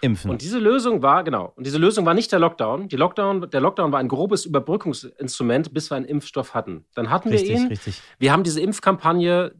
Impfen. 0.00 0.30
Und 0.30 0.42
diese 0.42 0.58
Lösung 0.58 1.02
war, 1.02 1.24
genau, 1.24 1.52
und 1.56 1.66
diese 1.66 1.78
Lösung 1.78 2.04
war 2.06 2.14
nicht 2.14 2.30
der 2.30 2.38
Lockdown. 2.38 2.88
Die 2.88 2.96
Lockdown. 2.96 3.50
Der 3.50 3.60
Lockdown 3.60 3.92
war 3.92 3.98
ein 3.98 4.08
grobes 4.08 4.44
Überbrückungsinstrument, 4.44 5.72
bis 5.72 5.90
wir 5.90 5.96
einen 5.96 6.06
Impfstoff 6.06 6.54
hatten. 6.54 6.84
Dann 6.94 7.10
hatten 7.10 7.30
richtig, 7.30 7.50
wir 7.50 7.56
ihn. 7.56 7.66
Richtig. 7.68 8.02
Wir 8.18 8.32
haben 8.32 8.42
diese 8.42 8.60
Impfkampagne 8.60 9.54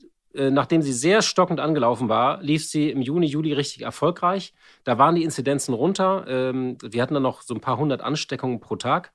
nachdem 0.50 0.82
sie 0.82 0.92
sehr 0.92 1.22
stockend 1.22 1.60
angelaufen 1.60 2.08
war, 2.08 2.42
lief 2.42 2.66
sie 2.66 2.90
im 2.90 3.02
Juni, 3.02 3.26
Juli 3.26 3.52
richtig 3.52 3.82
erfolgreich. 3.82 4.54
Da 4.84 4.98
waren 4.98 5.14
die 5.14 5.24
Inzidenzen 5.24 5.74
runter. 5.74 6.24
Ähm, 6.28 6.76
wir 6.82 7.02
hatten 7.02 7.14
dann 7.14 7.22
noch 7.22 7.42
so 7.42 7.54
ein 7.54 7.60
paar 7.60 7.78
hundert 7.78 8.02
Ansteckungen 8.02 8.60
pro 8.60 8.76
Tag. 8.76 9.12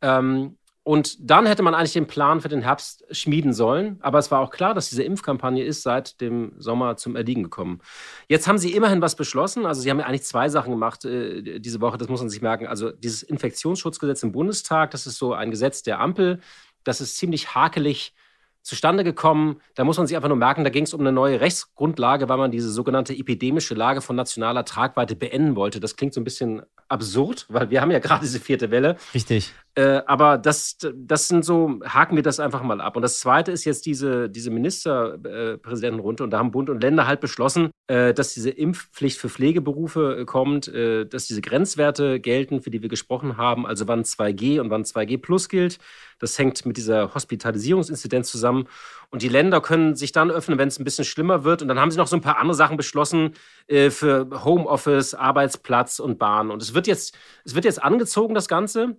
Ähm, 0.00 0.56
und 0.88 1.18
dann 1.20 1.44
hätte 1.44 1.62
man 1.62 1.74
eigentlich 1.74 1.92
den 1.92 2.06
Plan 2.06 2.40
für 2.40 2.48
den 2.48 2.62
Herbst 2.62 3.04
schmieden 3.10 3.52
sollen. 3.52 3.98
Aber 4.00 4.18
es 4.18 4.30
war 4.30 4.40
auch 4.40 4.50
klar, 4.50 4.72
dass 4.72 4.88
diese 4.88 5.02
Impfkampagne 5.02 5.62
ist 5.62 5.82
seit 5.82 6.18
dem 6.22 6.52
Sommer 6.56 6.96
zum 6.96 7.14
Erliegen 7.14 7.42
gekommen. 7.42 7.82
Jetzt 8.26 8.48
haben 8.48 8.56
sie 8.56 8.72
immerhin 8.72 9.02
was 9.02 9.14
beschlossen. 9.14 9.66
Also 9.66 9.82
sie 9.82 9.90
haben 9.90 9.98
ja 9.98 10.06
eigentlich 10.06 10.22
zwei 10.22 10.48
Sachen 10.48 10.70
gemacht 10.70 11.04
äh, 11.04 11.60
diese 11.60 11.82
Woche, 11.82 11.98
das 11.98 12.08
muss 12.08 12.20
man 12.20 12.30
sich 12.30 12.40
merken. 12.40 12.66
Also 12.66 12.90
dieses 12.90 13.22
Infektionsschutzgesetz 13.22 14.22
im 14.22 14.32
Bundestag, 14.32 14.92
das 14.92 15.06
ist 15.06 15.18
so 15.18 15.34
ein 15.34 15.50
Gesetz 15.50 15.82
der 15.82 16.00
Ampel. 16.00 16.40
Das 16.84 17.02
ist 17.02 17.18
ziemlich 17.18 17.54
hakelig 17.54 18.14
zustande 18.62 19.04
gekommen. 19.04 19.60
Da 19.74 19.84
muss 19.84 19.96
man 19.96 20.06
sich 20.06 20.16
einfach 20.16 20.28
nur 20.28 20.36
merken, 20.36 20.64
da 20.64 20.70
ging 20.70 20.84
es 20.84 20.94
um 20.94 21.00
eine 21.00 21.12
neue 21.12 21.40
Rechtsgrundlage, 21.40 22.28
weil 22.28 22.36
man 22.36 22.50
diese 22.50 22.70
sogenannte 22.70 23.14
epidemische 23.14 23.74
Lage 23.74 24.00
von 24.00 24.16
nationaler 24.16 24.64
Tragweite 24.64 25.16
beenden 25.16 25.56
wollte. 25.56 25.80
Das 25.80 25.96
klingt 25.96 26.14
so 26.14 26.20
ein 26.20 26.24
bisschen 26.24 26.62
absurd, 26.88 27.46
weil 27.48 27.70
wir 27.70 27.80
haben 27.80 27.90
ja 27.90 27.98
gerade 28.00 28.22
diese 28.22 28.40
vierte 28.40 28.70
Welle. 28.70 28.96
Richtig. 29.14 29.52
Äh, 29.74 30.02
aber 30.06 30.38
das, 30.38 30.76
das 30.94 31.28
sind 31.28 31.44
so, 31.44 31.80
haken 31.84 32.16
wir 32.16 32.22
das 32.22 32.40
einfach 32.40 32.62
mal 32.62 32.80
ab. 32.80 32.96
Und 32.96 33.02
das 33.02 33.20
zweite 33.20 33.52
ist 33.52 33.64
jetzt 33.64 33.86
diese, 33.86 34.28
diese 34.28 34.50
Ministerpräsidentenrunde. 34.50 36.24
Und 36.24 36.30
da 36.30 36.38
haben 36.38 36.50
Bund 36.50 36.68
und 36.68 36.82
Länder 36.82 37.06
halt 37.06 37.20
beschlossen, 37.20 37.70
äh, 37.86 38.12
dass 38.12 38.34
diese 38.34 38.50
Impfpflicht 38.50 39.18
für 39.18 39.28
Pflegeberufe 39.28 40.18
äh, 40.20 40.24
kommt, 40.24 40.68
äh, 40.68 41.06
dass 41.06 41.26
diese 41.26 41.40
Grenzwerte 41.40 42.18
gelten, 42.18 42.60
für 42.60 42.70
die 42.70 42.82
wir 42.82 42.88
gesprochen 42.88 43.36
haben, 43.36 43.66
also 43.66 43.86
wann 43.86 44.02
2G 44.02 44.60
und 44.60 44.70
wann 44.70 44.82
2G 44.82 45.18
plus 45.18 45.48
gilt. 45.48 45.78
Das 46.18 46.38
hängt 46.38 46.66
mit 46.66 46.76
dieser 46.76 47.14
Hospitalisierungsinzidenz 47.14 48.30
zusammen. 48.30 48.66
Und 49.10 49.22
die 49.22 49.28
Länder 49.28 49.60
können 49.60 49.94
sich 49.94 50.12
dann 50.12 50.30
öffnen, 50.30 50.58
wenn 50.58 50.68
es 50.68 50.78
ein 50.78 50.84
bisschen 50.84 51.04
schlimmer 51.04 51.44
wird. 51.44 51.62
Und 51.62 51.68
dann 51.68 51.78
haben 51.78 51.90
sie 51.90 51.98
noch 51.98 52.08
so 52.08 52.16
ein 52.16 52.22
paar 52.22 52.38
andere 52.38 52.56
Sachen 52.56 52.76
beschlossen 52.76 53.34
äh, 53.68 53.90
für 53.90 54.28
Homeoffice, 54.44 55.14
Arbeitsplatz 55.14 55.98
und 56.00 56.18
Bahn. 56.18 56.50
Und 56.50 56.62
es 56.62 56.74
wird 56.74 56.86
jetzt, 56.86 57.16
es 57.44 57.54
wird 57.54 57.64
jetzt 57.64 57.82
angezogen, 57.82 58.34
das 58.34 58.48
Ganze. 58.48 58.96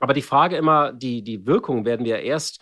Aber 0.00 0.14
die 0.14 0.22
Frage 0.22 0.56
immer, 0.56 0.92
die, 0.92 1.22
die 1.22 1.46
Wirkung 1.46 1.84
werden 1.84 2.04
wir 2.04 2.20
erst 2.20 2.60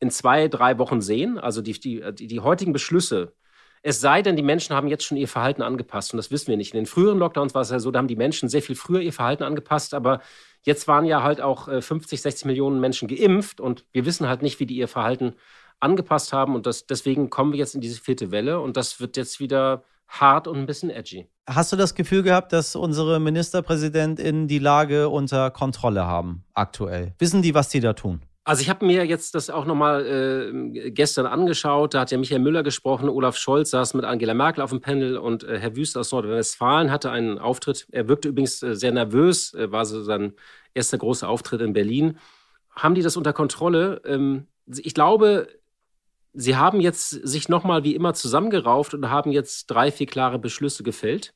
in 0.00 0.10
zwei, 0.10 0.48
drei 0.48 0.78
Wochen 0.78 1.00
sehen. 1.00 1.38
Also 1.38 1.62
die, 1.62 1.72
die, 1.72 2.14
die, 2.14 2.40
heutigen 2.40 2.72
Beschlüsse, 2.72 3.34
es 3.82 4.00
sei 4.00 4.22
denn, 4.22 4.36
die 4.36 4.42
Menschen 4.42 4.74
haben 4.74 4.88
jetzt 4.88 5.04
schon 5.04 5.18
ihr 5.18 5.28
Verhalten 5.28 5.62
angepasst. 5.62 6.12
Und 6.12 6.16
das 6.18 6.30
wissen 6.30 6.48
wir 6.48 6.56
nicht. 6.56 6.72
In 6.72 6.80
den 6.80 6.86
früheren 6.86 7.18
Lockdowns 7.18 7.54
war 7.54 7.62
es 7.62 7.70
ja 7.70 7.78
so, 7.78 7.90
da 7.90 7.98
haben 7.98 8.08
die 8.08 8.16
Menschen 8.16 8.48
sehr 8.48 8.62
viel 8.62 8.76
früher 8.76 9.00
ihr 9.00 9.12
Verhalten 9.12 9.42
angepasst. 9.42 9.94
Aber 9.94 10.20
jetzt 10.62 10.88
waren 10.88 11.04
ja 11.04 11.22
halt 11.22 11.40
auch 11.40 11.68
50, 11.68 12.18
äh, 12.18 12.22
60 12.22 12.46
Millionen 12.46 12.80
Menschen 12.80 13.08
geimpft. 13.08 13.60
Und 13.60 13.84
wir 13.92 14.06
wissen 14.06 14.28
halt 14.28 14.42
nicht, 14.42 14.60
wie 14.60 14.66
die 14.66 14.76
ihr 14.76 14.88
Verhalten 14.88 15.34
angepasst 15.80 16.32
haben. 16.32 16.54
Und 16.54 16.66
das, 16.66 16.86
deswegen 16.86 17.30
kommen 17.30 17.52
wir 17.52 17.58
jetzt 17.58 17.74
in 17.74 17.80
diese 17.80 18.00
vierte 18.00 18.30
Welle. 18.30 18.60
Und 18.60 18.76
das 18.76 19.00
wird 19.00 19.16
jetzt 19.16 19.40
wieder 19.40 19.84
hart 20.08 20.48
und 20.48 20.58
ein 20.58 20.66
bisschen 20.66 20.90
edgy. 20.90 21.28
Hast 21.46 21.72
du 21.72 21.76
das 21.76 21.94
Gefühl 21.94 22.22
gehabt, 22.22 22.52
dass 22.52 22.74
unsere 22.74 23.20
MinisterpräsidentInnen 23.20 24.48
die 24.48 24.58
Lage 24.58 25.08
unter 25.08 25.50
Kontrolle 25.50 26.06
haben 26.06 26.44
aktuell? 26.54 27.14
Wissen 27.18 27.42
die, 27.42 27.54
was 27.54 27.70
sie 27.70 27.80
da 27.80 27.92
tun? 27.92 28.22
Also 28.46 28.60
ich 28.60 28.68
habe 28.68 28.84
mir 28.84 29.06
jetzt 29.06 29.34
das 29.34 29.48
auch 29.48 29.64
nochmal 29.64 30.04
äh, 30.06 30.90
gestern 30.90 31.24
angeschaut. 31.24 31.94
Da 31.94 32.00
hat 32.00 32.10
ja 32.10 32.18
Michael 32.18 32.42
Müller 32.42 32.62
gesprochen, 32.62 33.08
Olaf 33.08 33.38
Scholz 33.38 33.70
saß 33.70 33.94
mit 33.94 34.04
Angela 34.04 34.34
Merkel 34.34 34.62
auf 34.62 34.68
dem 34.68 34.82
Panel 34.82 35.16
und 35.16 35.44
äh, 35.44 35.58
Herr 35.58 35.76
Wüst 35.76 35.96
aus 35.96 36.12
Nordrhein-Westfalen 36.12 36.90
hatte 36.90 37.10
einen 37.10 37.38
Auftritt. 37.38 37.86
Er 37.90 38.06
wirkte 38.06 38.28
übrigens 38.28 38.62
äh, 38.62 38.76
sehr 38.76 38.92
nervös, 38.92 39.54
äh, 39.54 39.72
war 39.72 39.86
so 39.86 40.02
sein 40.02 40.34
erster 40.74 40.98
großer 40.98 41.26
Auftritt 41.26 41.62
in 41.62 41.72
Berlin. 41.72 42.18
Haben 42.76 42.94
die 42.94 43.02
das 43.02 43.16
unter 43.16 43.32
Kontrolle? 43.32 44.02
Ähm, 44.04 44.46
ich 44.66 44.92
glaube, 44.92 45.48
Sie 46.34 46.56
haben 46.56 46.80
jetzt 46.80 47.10
sich 47.10 47.48
nochmal 47.48 47.84
wie 47.84 47.94
immer 47.94 48.12
zusammengerauft 48.12 48.92
und 48.92 49.08
haben 49.08 49.30
jetzt 49.30 49.66
drei, 49.66 49.90
vier 49.90 50.06
klare 50.06 50.38
Beschlüsse 50.38 50.82
gefällt. 50.82 51.32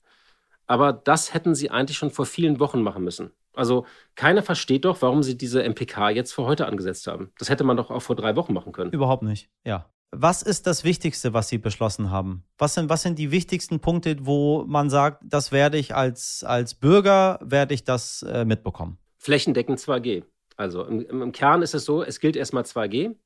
Aber 0.66 0.92
das 0.92 1.32
hätten 1.32 1.54
Sie 1.54 1.70
eigentlich 1.70 1.96
schon 1.96 2.10
vor 2.10 2.26
vielen 2.26 2.60
Wochen 2.60 2.82
machen 2.82 3.04
müssen. 3.04 3.30
Also 3.54 3.86
keiner 4.16 4.42
versteht 4.42 4.84
doch, 4.84 5.00
warum 5.00 5.22
Sie 5.22 5.38
diese 5.38 5.62
MPK 5.62 6.10
jetzt 6.10 6.32
für 6.32 6.44
heute 6.44 6.66
angesetzt 6.66 7.06
haben. 7.06 7.32
Das 7.38 7.48
hätte 7.48 7.64
man 7.64 7.76
doch 7.76 7.90
auch 7.90 8.02
vor 8.02 8.16
drei 8.16 8.36
Wochen 8.36 8.52
machen 8.52 8.72
können. 8.72 8.92
Überhaupt 8.92 9.22
nicht, 9.22 9.48
ja. 9.64 9.90
Was 10.10 10.42
ist 10.42 10.66
das 10.66 10.84
Wichtigste, 10.84 11.34
was 11.34 11.48
Sie 11.48 11.58
beschlossen 11.58 12.10
haben? 12.10 12.44
Was 12.56 12.74
sind, 12.74 12.88
was 12.88 13.02
sind 13.02 13.18
die 13.18 13.30
wichtigsten 13.30 13.80
Punkte, 13.80 14.16
wo 14.20 14.64
man 14.66 14.88
sagt, 14.88 15.22
das 15.24 15.52
werde 15.52 15.76
ich 15.76 15.94
als, 15.94 16.44
als 16.44 16.74
Bürger, 16.74 17.38
werde 17.42 17.74
ich 17.74 17.84
das 17.84 18.22
äh, 18.22 18.44
mitbekommen? 18.44 18.98
Flächendeckend 19.18 19.78
2G. 19.78 20.24
Also 20.56 20.84
im, 20.84 21.22
im 21.22 21.32
Kern 21.32 21.62
ist 21.62 21.74
es 21.74 21.84
so, 21.84 22.02
es 22.02 22.20
gilt 22.20 22.36
erstmal 22.36 22.62
2G. 22.62 23.16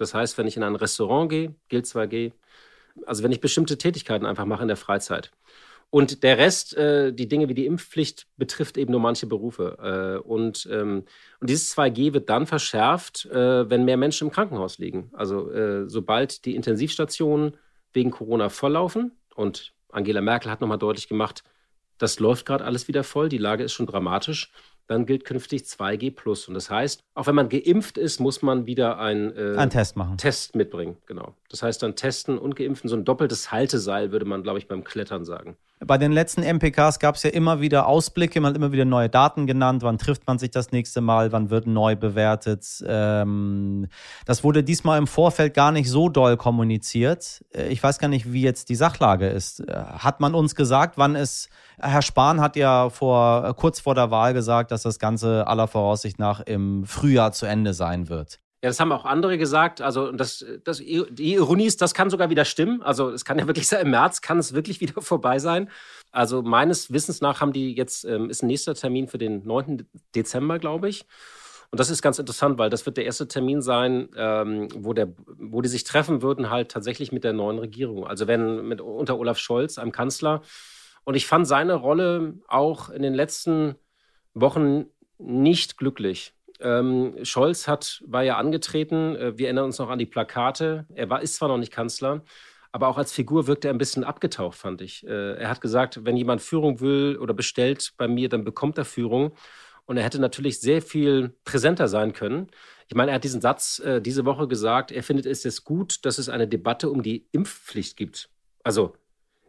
Das 0.00 0.14
heißt, 0.14 0.38
wenn 0.38 0.46
ich 0.46 0.56
in 0.56 0.62
ein 0.62 0.76
Restaurant 0.76 1.28
gehe, 1.28 1.54
gilt 1.68 1.84
2G. 1.84 2.32
Also 3.04 3.22
wenn 3.22 3.32
ich 3.32 3.40
bestimmte 3.40 3.76
Tätigkeiten 3.76 4.24
einfach 4.24 4.46
mache 4.46 4.62
in 4.62 4.68
der 4.68 4.78
Freizeit. 4.78 5.30
Und 5.90 6.22
der 6.22 6.38
Rest, 6.38 6.74
äh, 6.74 7.12
die 7.12 7.28
Dinge 7.28 7.50
wie 7.50 7.54
die 7.54 7.66
Impfpflicht, 7.66 8.26
betrifft 8.38 8.78
eben 8.78 8.92
nur 8.92 9.00
manche 9.00 9.26
Berufe. 9.26 10.22
Äh, 10.24 10.26
und, 10.26 10.66
ähm, 10.72 11.04
und 11.40 11.50
dieses 11.50 11.76
2G 11.76 12.14
wird 12.14 12.30
dann 12.30 12.46
verschärft, 12.46 13.26
äh, 13.26 13.68
wenn 13.68 13.84
mehr 13.84 13.98
Menschen 13.98 14.28
im 14.28 14.32
Krankenhaus 14.32 14.78
liegen. 14.78 15.10
Also 15.12 15.50
äh, 15.50 15.86
sobald 15.86 16.46
die 16.46 16.56
Intensivstationen 16.56 17.58
wegen 17.92 18.10
Corona 18.10 18.48
volllaufen 18.48 19.12
und 19.34 19.74
Angela 19.90 20.22
Merkel 20.22 20.50
hat 20.50 20.62
nochmal 20.62 20.78
deutlich 20.78 21.08
gemacht, 21.08 21.44
das 21.98 22.20
läuft 22.20 22.46
gerade 22.46 22.64
alles 22.64 22.88
wieder 22.88 23.04
voll, 23.04 23.28
die 23.28 23.36
Lage 23.36 23.64
ist 23.64 23.74
schon 23.74 23.86
dramatisch 23.86 24.50
dann 24.86 25.06
gilt 25.06 25.24
künftig 25.24 25.62
2G 25.62 26.14
plus. 26.14 26.48
Und 26.48 26.54
das 26.54 26.70
heißt, 26.70 27.00
auch 27.14 27.26
wenn 27.26 27.34
man 27.34 27.48
geimpft 27.48 27.98
ist, 27.98 28.20
muss 28.20 28.42
man 28.42 28.66
wieder 28.66 28.98
ein, 28.98 29.34
äh, 29.36 29.56
einen 29.56 29.70
Test 29.70 29.96
machen. 29.96 30.16
Test 30.18 30.56
mitbringen. 30.56 30.96
Genau. 31.06 31.34
Das 31.48 31.62
heißt 31.62 31.82
dann 31.82 31.96
testen 31.96 32.38
und 32.38 32.56
geimpften, 32.56 32.88
so 32.88 32.96
ein 32.96 33.04
doppeltes 33.04 33.52
Halteseil, 33.52 34.12
würde 34.12 34.24
man, 34.24 34.42
glaube 34.42 34.58
ich, 34.58 34.68
beim 34.68 34.84
Klettern 34.84 35.24
sagen. 35.24 35.56
Bei 35.86 35.96
den 35.96 36.12
letzten 36.12 36.42
MPKs 36.42 36.98
gab 36.98 37.14
es 37.14 37.22
ja 37.22 37.30
immer 37.30 37.62
wieder 37.62 37.86
Ausblicke, 37.86 38.38
man 38.42 38.50
hat 38.50 38.56
immer 38.56 38.70
wieder 38.70 38.84
neue 38.84 39.08
Daten 39.08 39.46
genannt, 39.46 39.82
wann 39.82 39.96
trifft 39.96 40.26
man 40.26 40.38
sich 40.38 40.50
das 40.50 40.72
nächste 40.72 41.00
Mal, 41.00 41.32
wann 41.32 41.48
wird 41.48 41.66
neu 41.66 41.96
bewertet. 41.96 42.84
Ähm, 42.86 43.88
das 44.26 44.44
wurde 44.44 44.62
diesmal 44.62 44.98
im 44.98 45.06
Vorfeld 45.06 45.54
gar 45.54 45.72
nicht 45.72 45.88
so 45.88 46.10
doll 46.10 46.36
kommuniziert. 46.36 47.42
Äh, 47.54 47.68
ich 47.68 47.82
weiß 47.82 47.98
gar 47.98 48.08
nicht, 48.08 48.30
wie 48.30 48.42
jetzt 48.42 48.68
die 48.68 48.74
Sachlage 48.74 49.28
ist. 49.28 49.60
Äh, 49.60 49.72
hat 49.72 50.20
man 50.20 50.34
uns 50.34 50.54
gesagt, 50.54 50.98
wann 50.98 51.16
es, 51.16 51.48
Herr 51.78 52.02
Spahn 52.02 52.42
hat 52.42 52.56
ja 52.56 52.90
vor, 52.90 53.46
äh, 53.46 53.54
kurz 53.54 53.80
vor 53.80 53.94
der 53.94 54.10
Wahl 54.10 54.34
gesagt, 54.34 54.72
dass 54.72 54.82
das 54.82 54.98
Ganze 54.98 55.46
aller 55.46 55.66
Voraussicht 55.66 56.18
nach 56.18 56.40
im 56.40 56.84
Frühjahr 56.84 57.32
zu 57.32 57.46
Ende 57.46 57.72
sein 57.72 58.10
wird. 58.10 58.38
Ja, 58.62 58.68
das 58.68 58.78
haben 58.78 58.92
auch 58.92 59.06
andere 59.06 59.38
gesagt. 59.38 59.80
Also 59.80 60.12
das, 60.12 60.44
das, 60.64 60.78
die 60.78 61.32
Ironie 61.34 61.64
ist, 61.64 61.80
das 61.80 61.94
kann 61.94 62.10
sogar 62.10 62.28
wieder 62.28 62.44
stimmen. 62.44 62.82
Also 62.82 63.10
es 63.10 63.24
kann 63.24 63.38
ja 63.38 63.46
wirklich 63.46 63.66
sein, 63.68 63.86
im 63.86 63.90
März 63.90 64.20
kann 64.20 64.38
es 64.38 64.52
wirklich 64.52 64.80
wieder 64.82 65.00
vorbei 65.02 65.38
sein. 65.38 65.70
Also 66.12 66.42
meines 66.42 66.92
Wissens 66.92 67.22
nach 67.22 67.40
haben 67.40 67.54
die 67.54 67.74
jetzt, 67.74 68.04
ähm, 68.04 68.28
ist 68.28 68.42
ein 68.42 68.48
nächster 68.48 68.74
Termin 68.74 69.08
für 69.08 69.16
den 69.16 69.46
9. 69.46 69.88
Dezember, 70.14 70.58
glaube 70.58 70.90
ich. 70.90 71.06
Und 71.70 71.78
das 71.78 71.88
ist 71.88 72.02
ganz 72.02 72.18
interessant, 72.18 72.58
weil 72.58 72.68
das 72.68 72.84
wird 72.84 72.96
der 72.96 73.04
erste 73.04 73.28
Termin 73.28 73.62
sein, 73.62 74.08
ähm, 74.16 74.68
wo, 74.74 74.92
der, 74.92 75.14
wo 75.38 75.62
die 75.62 75.68
sich 75.68 75.84
treffen 75.84 76.20
würden, 76.20 76.50
halt 76.50 76.70
tatsächlich 76.70 77.12
mit 77.12 77.24
der 77.24 77.32
neuen 77.32 77.60
Regierung. 77.60 78.06
Also 78.06 78.26
wenn 78.26 78.66
mit 78.66 78.80
unter 78.80 79.18
Olaf 79.18 79.38
Scholz, 79.38 79.78
einem 79.78 79.92
Kanzler. 79.92 80.42
Und 81.04 81.14
ich 81.14 81.26
fand 81.26 81.46
seine 81.46 81.74
Rolle 81.74 82.34
auch 82.48 82.90
in 82.90 83.02
den 83.02 83.14
letzten 83.14 83.76
Wochen 84.34 84.86
nicht 85.18 85.76
glücklich. 85.76 86.34
Ähm, 86.60 87.14
Scholz 87.22 87.66
hat, 87.66 88.02
war 88.06 88.22
ja 88.22 88.36
angetreten, 88.36 89.16
äh, 89.16 89.38
wir 89.38 89.46
erinnern 89.46 89.66
uns 89.66 89.78
noch 89.78 89.90
an 89.90 89.98
die 89.98 90.06
Plakate. 90.06 90.86
Er 90.94 91.10
war, 91.10 91.22
ist 91.22 91.36
zwar 91.36 91.48
noch 91.48 91.58
nicht 91.58 91.72
Kanzler, 91.72 92.22
aber 92.72 92.88
auch 92.88 92.98
als 92.98 93.12
Figur 93.12 93.46
wirkt 93.46 93.64
er 93.64 93.72
ein 93.72 93.78
bisschen 93.78 94.04
abgetaucht, 94.04 94.56
fand 94.56 94.80
ich. 94.82 95.06
Äh, 95.06 95.34
er 95.34 95.48
hat 95.48 95.60
gesagt, 95.60 96.04
wenn 96.04 96.16
jemand 96.16 96.42
Führung 96.42 96.80
will 96.80 97.18
oder 97.18 97.34
bestellt 97.34 97.92
bei 97.96 98.08
mir, 98.08 98.28
dann 98.28 98.44
bekommt 98.44 98.78
er 98.78 98.84
Führung. 98.84 99.32
Und 99.86 99.96
er 99.96 100.04
hätte 100.04 100.20
natürlich 100.20 100.60
sehr 100.60 100.82
viel 100.82 101.34
präsenter 101.44 101.88
sein 101.88 102.12
können. 102.12 102.46
Ich 102.86 102.94
meine, 102.94 103.10
er 103.10 103.16
hat 103.16 103.24
diesen 103.24 103.40
Satz 103.40 103.80
äh, 103.80 104.00
diese 104.00 104.24
Woche 104.24 104.46
gesagt, 104.46 104.92
er 104.92 105.02
findet 105.02 105.26
es 105.26 105.42
jetzt 105.42 105.64
gut, 105.64 106.04
dass 106.04 106.18
es 106.18 106.28
eine 106.28 106.46
Debatte 106.46 106.90
um 106.90 107.02
die 107.02 107.26
Impfpflicht 107.32 107.96
gibt. 107.96 108.30
Also 108.62 108.94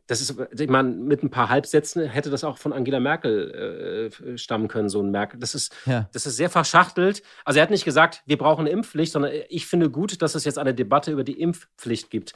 das 0.07 0.21
ist, 0.21 0.35
ich 0.57 0.69
meine, 0.69 0.89
mit 0.89 1.23
ein 1.23 1.29
paar 1.29 1.49
Halbsätzen 1.49 2.05
hätte 2.07 2.29
das 2.29 2.43
auch 2.43 2.57
von 2.57 2.73
Angela 2.73 2.99
Merkel 2.99 4.09
äh, 4.23 4.37
stammen 4.37 4.67
können, 4.67 4.89
so 4.89 5.01
ein 5.01 5.11
Merkel. 5.11 5.39
Das 5.39 5.55
ist, 5.55 5.73
ja. 5.85 6.09
das 6.11 6.25
ist 6.25 6.35
sehr 6.35 6.49
verschachtelt. 6.49 7.23
Also 7.45 7.59
er 7.59 7.63
hat 7.63 7.71
nicht 7.71 7.85
gesagt, 7.85 8.21
wir 8.25 8.37
brauchen 8.37 8.61
eine 8.61 8.71
Impfpflicht, 8.71 9.11
sondern 9.11 9.31
ich 9.49 9.65
finde 9.67 9.89
gut, 9.89 10.21
dass 10.21 10.35
es 10.35 10.43
jetzt 10.43 10.57
eine 10.57 10.73
Debatte 10.73 11.11
über 11.11 11.23
die 11.23 11.39
Impfpflicht 11.39 12.09
gibt. 12.09 12.33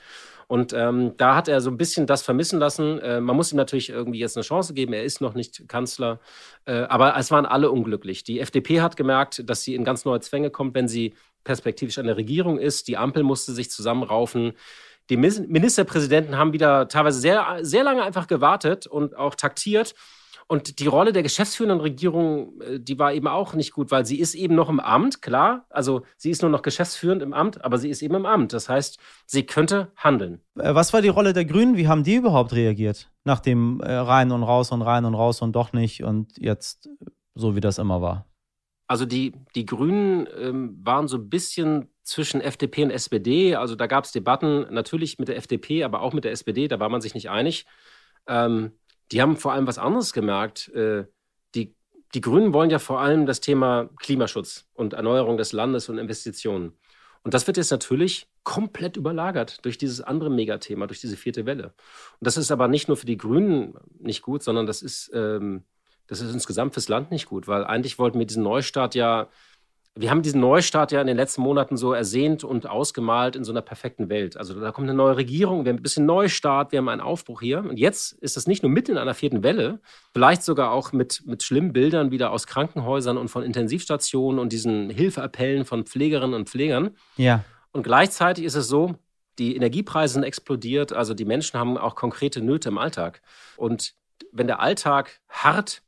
Und 0.47 0.73
ähm, 0.73 1.13
da 1.17 1.35
hat 1.35 1.47
er 1.47 1.59
so 1.59 1.71
ein 1.71 1.77
bisschen 1.77 2.05
das 2.05 2.21
vermissen 2.21 2.59
lassen. 2.59 2.99
Äh, 2.99 3.19
man 3.19 3.35
muss 3.35 3.51
ihm 3.51 3.57
natürlich 3.57 3.89
irgendwie 3.89 4.19
jetzt 4.19 4.37
eine 4.37 4.43
Chance 4.43 4.73
geben. 4.73 4.93
Er 4.93 5.03
ist 5.03 5.21
noch 5.21 5.33
nicht 5.33 5.67
Kanzler. 5.67 6.19
Äh, 6.65 6.81
aber 6.83 7.17
es 7.17 7.31
waren 7.31 7.45
alle 7.45 7.71
unglücklich. 7.71 8.23
Die 8.23 8.39
FDP 8.39 8.81
hat 8.81 8.95
gemerkt, 8.95 9.49
dass 9.49 9.63
sie 9.63 9.75
in 9.75 9.83
ganz 9.83 10.05
neue 10.05 10.19
Zwänge 10.19 10.51
kommt, 10.51 10.75
wenn 10.75 10.87
sie 10.87 11.15
perspektivisch 11.43 11.97
an 11.97 12.05
der 12.05 12.17
Regierung 12.17 12.59
ist. 12.59 12.87
Die 12.87 12.97
Ampel 12.97 13.23
musste 13.23 13.53
sich 13.53 13.71
zusammenraufen. 13.71 14.53
Die 15.09 15.17
Ministerpräsidenten 15.17 16.37
haben 16.37 16.53
wieder 16.53 16.87
teilweise 16.87 17.19
sehr, 17.19 17.59
sehr 17.61 17.83
lange 17.83 18.03
einfach 18.03 18.27
gewartet 18.27 18.87
und 18.87 19.15
auch 19.15 19.35
taktiert. 19.35 19.95
Und 20.47 20.79
die 20.79 20.85
Rolle 20.85 21.11
der 21.11 21.23
geschäftsführenden 21.23 21.79
Regierung, 21.79 22.61
äh, 22.61 22.79
die 22.79 22.99
war 22.99 23.13
eben 23.13 23.27
auch 23.27 23.55
nicht 23.55 23.73
gut, 23.73 23.89
weil 23.89 24.05
sie 24.05 24.19
ist 24.19 24.35
eben 24.35 24.53
noch 24.53 24.69
im 24.69 24.79
Amt, 24.79 25.21
klar. 25.21 25.65
Also 25.69 26.03
sie 26.17 26.29
ist 26.29 26.43
nur 26.43 26.51
noch 26.51 26.61
geschäftsführend 26.61 27.23
im 27.23 27.33
Amt, 27.33 27.63
aber 27.65 27.79
sie 27.79 27.89
ist 27.89 28.03
eben 28.03 28.13
im 28.13 28.27
Amt. 28.27 28.53
Das 28.53 28.69
heißt, 28.69 28.99
sie 29.25 29.45
könnte 29.45 29.91
handeln. 29.95 30.41
Äh, 30.59 30.75
was 30.75 30.93
war 30.93 31.01
die 31.01 31.09
Rolle 31.09 31.33
der 31.33 31.45
Grünen? 31.45 31.77
Wie 31.77 31.87
haben 31.87 32.03
die 32.03 32.15
überhaupt 32.15 32.53
reagiert? 32.53 33.09
Nach 33.23 33.39
dem 33.39 33.79
äh, 33.81 33.91
rein 33.91 34.31
und 34.31 34.43
raus 34.43 34.71
und 34.71 34.83
rein 34.83 35.05
und 35.05 35.15
raus 35.15 35.41
und 35.41 35.53
doch 35.53 35.73
nicht 35.73 36.03
und 36.03 36.37
jetzt 36.37 36.89
so, 37.33 37.55
wie 37.55 37.61
das 37.61 37.79
immer 37.79 38.01
war? 38.01 38.27
Also 38.87 39.05
die, 39.05 39.33
die 39.55 39.65
Grünen 39.65 40.27
ähm, 40.39 40.79
waren 40.83 41.07
so 41.07 41.17
ein 41.17 41.27
bisschen 41.27 41.89
zwischen 42.05 42.39
FDP 42.39 42.83
und 42.83 42.91
SPD. 42.91 43.55
Also 43.55 43.75
da 43.75 43.87
gab 43.87 44.05
es 44.05 44.11
Debatten 44.11 44.67
natürlich 44.73 45.19
mit 45.19 45.27
der 45.27 45.37
FDP, 45.37 45.83
aber 45.83 46.01
auch 46.01 46.13
mit 46.13 46.23
der 46.23 46.31
SPD. 46.31 46.67
Da 46.67 46.79
war 46.79 46.89
man 46.89 47.01
sich 47.01 47.15
nicht 47.15 47.29
einig. 47.29 47.65
Ähm, 48.27 48.71
die 49.11 49.21
haben 49.21 49.37
vor 49.37 49.53
allem 49.53 49.67
was 49.67 49.79
anderes 49.79 50.13
gemerkt. 50.13 50.69
Äh, 50.69 51.05
die, 51.55 51.75
die 52.13 52.21
Grünen 52.21 52.53
wollen 52.53 52.69
ja 52.69 52.79
vor 52.79 53.01
allem 53.01 53.25
das 53.25 53.41
Thema 53.41 53.89
Klimaschutz 53.99 54.67
und 54.73 54.93
Erneuerung 54.93 55.37
des 55.37 55.51
Landes 55.51 55.89
und 55.89 55.97
Investitionen. 55.97 56.73
Und 57.23 57.33
das 57.33 57.47
wird 57.47 57.57
jetzt 57.57 57.71
natürlich 57.71 58.27
komplett 58.43 58.97
überlagert 58.97 59.65
durch 59.65 59.79
dieses 59.79 59.99
andere 59.99 60.29
Megathema, 60.29 60.85
durch 60.85 61.01
diese 61.01 61.17
vierte 61.17 61.47
Welle. 61.47 61.73
Und 62.19 62.21
das 62.21 62.37
ist 62.37 62.51
aber 62.51 62.67
nicht 62.67 62.87
nur 62.87 62.97
für 62.97 63.07
die 63.07 63.17
Grünen 63.17 63.73
nicht 63.97 64.21
gut, 64.21 64.43
sondern 64.43 64.67
das 64.67 64.83
ist, 64.83 65.09
ähm, 65.11 65.63
das 66.05 66.21
ist 66.21 66.31
insgesamt 66.31 66.75
fürs 66.75 66.87
Land 66.87 67.09
nicht 67.09 67.25
gut, 67.25 67.47
weil 67.47 67.65
eigentlich 67.65 67.97
wollten 67.97 68.19
wir 68.19 68.27
diesen 68.27 68.43
Neustart 68.43 68.93
ja 68.93 69.27
wir 69.97 70.09
haben 70.09 70.21
diesen 70.21 70.41
Neustart 70.41 70.91
ja 70.91 70.99
in 70.99 71.07
den 71.07 71.15
letzten 71.15 71.41
Monaten 71.41 71.77
so 71.77 71.93
ersehnt 71.93 72.43
und 72.43 72.67
ausgemalt 72.67 73.37
in 73.37 73.45
so 73.45 73.53
einer 73.53 73.61
perfekten 73.61 74.09
Welt. 74.09 74.35
Also 74.35 74.59
da 74.59 74.73
kommt 74.73 74.89
eine 74.89 74.97
neue 74.97 75.15
Regierung, 75.15 75.63
wir 75.63 75.69
haben 75.71 75.79
ein 75.79 75.83
bisschen 75.83 76.05
Neustart, 76.05 76.73
wir 76.73 76.79
haben 76.79 76.89
einen 76.89 76.99
Aufbruch 76.99 77.39
hier. 77.39 77.59
Und 77.59 77.79
jetzt 77.79 78.11
ist 78.11 78.35
das 78.35 78.45
nicht 78.45 78.61
nur 78.61 78.71
mitten 78.71 78.91
in 78.91 78.97
einer 78.97 79.13
vierten 79.13 79.41
Welle, 79.41 79.79
vielleicht 80.11 80.43
sogar 80.43 80.71
auch 80.71 80.91
mit, 80.91 81.23
mit 81.25 81.43
schlimmen 81.43 81.71
Bildern 81.71 82.11
wieder 82.11 82.31
aus 82.31 82.45
Krankenhäusern 82.45 83.17
und 83.17 83.29
von 83.29 83.43
Intensivstationen 83.43 84.37
und 84.37 84.51
diesen 84.51 84.89
Hilfeappellen 84.89 85.63
von 85.63 85.85
Pflegerinnen 85.85 86.35
und 86.35 86.49
Pflegern. 86.49 86.91
Ja. 87.15 87.45
Und 87.71 87.83
gleichzeitig 87.83 88.43
ist 88.43 88.55
es 88.55 88.67
so, 88.67 88.95
die 89.39 89.55
Energiepreise 89.55 90.15
sind 90.15 90.23
explodiert, 90.23 90.91
also 90.91 91.13
die 91.13 91.25
Menschen 91.25 91.57
haben 91.57 91.77
auch 91.77 91.95
konkrete 91.95 92.41
Nöte 92.41 92.67
im 92.67 92.77
Alltag. 92.77 93.21
Und 93.55 93.93
wenn 94.33 94.47
der 94.47 94.59
Alltag 94.59 95.21
hart 95.29 95.83